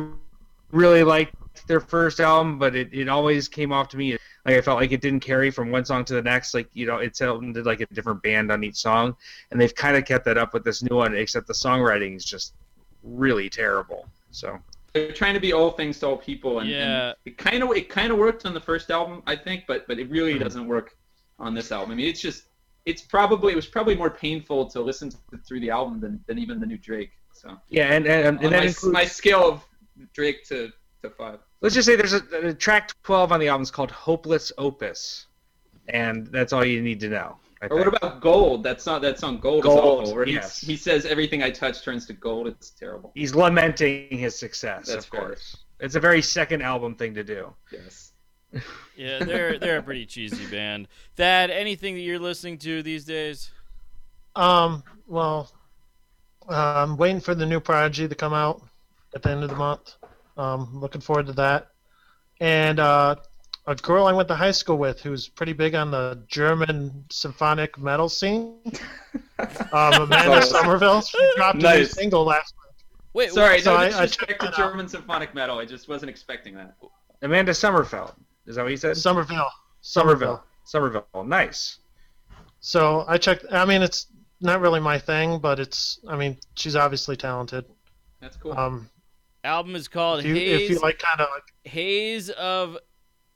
[0.73, 1.35] really liked
[1.69, 4.13] their first album, but it, it always came off to me
[4.45, 6.53] like I felt like it didn't carry from one song to the next.
[6.55, 9.17] Like you know, it sounded like a different band on each song,
[9.51, 12.25] and they've kind of kept that up with this new one, except the songwriting is
[12.25, 12.55] just
[13.03, 14.07] really terrible.
[14.33, 14.59] So
[14.93, 17.13] They're trying to be all things to all people, and, and Yeah.
[17.25, 19.99] it kind of it kind of worked on the first album, I think, but but
[19.99, 20.41] it really Mhm.
[20.41, 20.97] doesn't work
[21.39, 21.93] on this album.
[21.93, 22.45] I mean, it's just
[22.87, 25.17] it's probably it was probably more painful to listen to
[25.47, 27.13] through the album than, than even the new Drake.
[27.33, 29.65] So yeah, and and, and my, includes, my scale of
[30.13, 30.71] Drake to
[31.03, 31.39] to five.
[31.61, 35.27] let's just say there's a, a track 12 on the album is called Hopeless Opus,
[35.89, 37.37] and that's all you need to know.
[37.63, 38.63] I Or what about Gold?
[38.63, 40.29] That's not that song Gold, Gold, is awful.
[40.29, 40.61] Yes.
[40.61, 42.47] he, he says everything I touch turns to gold.
[42.47, 43.13] It's terrible.
[43.15, 45.21] He's lamenting his success, That's of fair.
[45.21, 45.57] course.
[45.81, 47.55] It's a very second album thing to do.
[47.73, 48.13] Yes.
[48.97, 50.89] Yeah, they're they're a pretty cheesy band.
[51.17, 53.51] Thad, anything that you're listening to these days?
[54.37, 55.51] Um, well,
[56.49, 58.63] I'm waiting for the new Prodigy to come out
[59.15, 59.95] at the end of the month.
[60.37, 61.69] Um, looking forward to that.
[62.41, 63.17] And uh,
[63.67, 67.79] a girl I went to high school with who's pretty big on the German symphonic
[67.79, 68.57] metal scene,
[69.39, 70.51] um, Amanda Nice.
[70.51, 71.01] Somerville.
[71.01, 72.55] She dropped a new single last
[73.13, 74.71] Wait, Sorry, So no I- I disrespect checked to that out.
[74.71, 75.59] German symphonic metal.
[75.61, 76.75] I just wasn't expecting that.
[77.23, 78.13] Amanda Summerfeld.
[78.47, 78.97] Is that what you said?
[78.97, 79.51] Somerville.
[79.81, 80.45] Somerville.
[80.65, 81.07] Somerville.
[81.25, 81.79] Nice.
[82.61, 83.45] So I checked.
[83.51, 84.07] I mean, it's
[84.41, 85.99] not really my thing, but it's.
[86.09, 87.65] I mean, she's obviously talented.
[88.21, 88.53] That's cool.
[88.53, 88.89] Um,
[89.45, 92.79] album is called if you, Haze if you like kind of like Haze of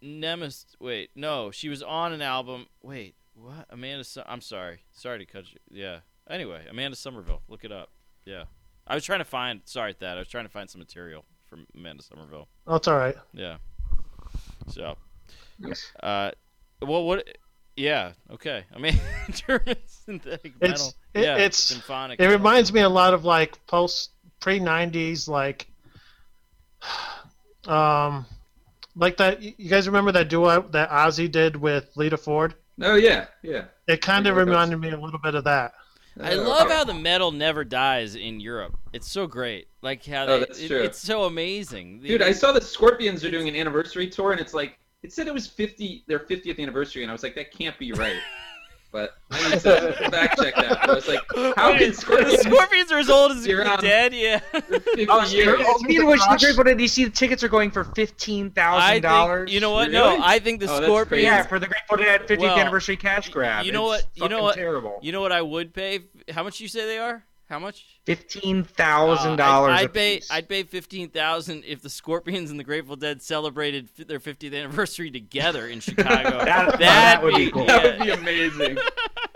[0.00, 0.76] Nemesis.
[0.80, 2.66] Wait, no, she was on an album.
[2.82, 3.66] Wait, what?
[3.70, 4.04] Amanda.
[4.26, 4.80] I'm sorry.
[4.92, 5.58] Sorry to cut you.
[5.70, 6.00] Yeah.
[6.30, 7.42] Anyway, Amanda Somerville.
[7.48, 7.90] Look it up.
[8.24, 8.44] Yeah.
[8.86, 9.60] I was trying to find.
[9.64, 12.48] Sorry, that I was trying to find some material from Amanda Somerville.
[12.66, 13.16] oh, it's all right.
[13.32, 13.58] Yeah.
[14.68, 14.96] So,
[15.58, 15.90] Yes.
[16.02, 16.30] uh,
[16.82, 17.26] well, what?
[17.76, 18.12] Yeah.
[18.30, 18.64] Okay.
[18.74, 18.98] I mean,
[19.30, 20.74] German synthetic metal.
[20.74, 21.34] It's- it- yeah.
[21.36, 22.20] it's- symphonic.
[22.20, 24.10] It reminds me a lot of like post
[24.40, 25.68] pre '90s, like,
[27.66, 28.26] um,
[28.96, 29.42] like that.
[29.42, 32.54] You guys remember that duo that Ozzy did with Lita Ford?
[32.82, 33.64] oh yeah, yeah.
[33.88, 35.72] It kind of reminded me a little bit of that.
[36.20, 38.76] I love how the metal never dies in Europe.
[38.92, 39.68] It's so great.
[39.82, 40.82] Like how Oh, that's it- true.
[40.82, 42.00] it's so amazing.
[42.00, 45.28] Dude, I saw the Scorpions are doing an anniversary tour, and it's like it said
[45.28, 48.16] it was 50 their 50th anniversary, and I was like, that can't be right.
[48.90, 50.78] But I need to fact check that.
[50.80, 51.20] But I was like,
[51.56, 54.14] how Wait, can the Scorpions Scorpions are as old as You're dead?
[54.14, 54.38] Yeah.
[54.38, 55.60] 50 Oh, years?
[55.80, 59.02] speaking of which, the Grateful Dead, you see the tickets are going for fifteen thousand
[59.02, 59.52] dollars?
[59.52, 59.88] you know what?
[59.90, 60.18] Really?
[60.18, 61.22] No, I think the Oh, Scorpions.
[61.24, 63.66] Yeah, for the Grateful Dead 50th Well, anniversary cash grab.
[63.66, 64.98] you know It's what- you know what- Terrible.
[65.02, 66.00] You know what I would pay?
[66.30, 67.24] How much you say they are?
[67.50, 67.97] How much?
[68.08, 69.72] Fifteen Uh, thousand dollars.
[69.74, 70.20] I'd, I'd pay.
[70.30, 74.54] I'd pay fifteen thousand if the Scorpions and the Grateful Dead celebrated f- their 50th
[74.58, 76.38] anniversary together in Chicago.
[76.44, 77.66] That- That'd that would be cool.
[77.66, 78.78] That would be amazing.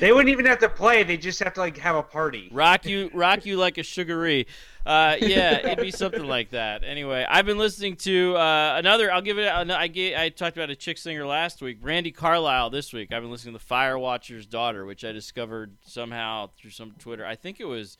[0.00, 1.02] They wouldn't even have to play.
[1.02, 2.48] They just have to like have a party.
[2.52, 4.46] rock you rock you like a sugaree
[4.84, 9.22] uh, yeah it'd be something like that anyway i've been listening to uh, another i'll
[9.22, 9.84] give it I,
[10.16, 13.54] I talked about a chick singer last week brandi carlile this week i've been listening
[13.54, 17.66] to the fire watcher's daughter which i discovered somehow through some twitter i think it
[17.66, 17.96] was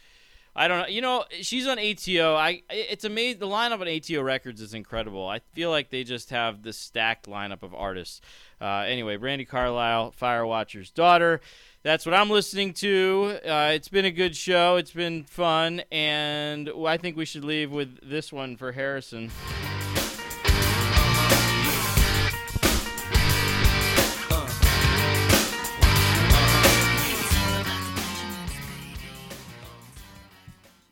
[0.54, 0.86] I don't know.
[0.86, 2.34] You know, she's on ATO.
[2.34, 3.40] I it's amazing.
[3.40, 5.26] The lineup on ATO Records is incredible.
[5.26, 8.20] I feel like they just have this stacked lineup of artists.
[8.60, 11.40] Uh, anyway, Brandi Carlile, Firewatcher's daughter.
[11.82, 13.40] That's what I'm listening to.
[13.44, 14.76] Uh, it's been a good show.
[14.76, 19.32] It's been fun, and I think we should leave with this one for Harrison.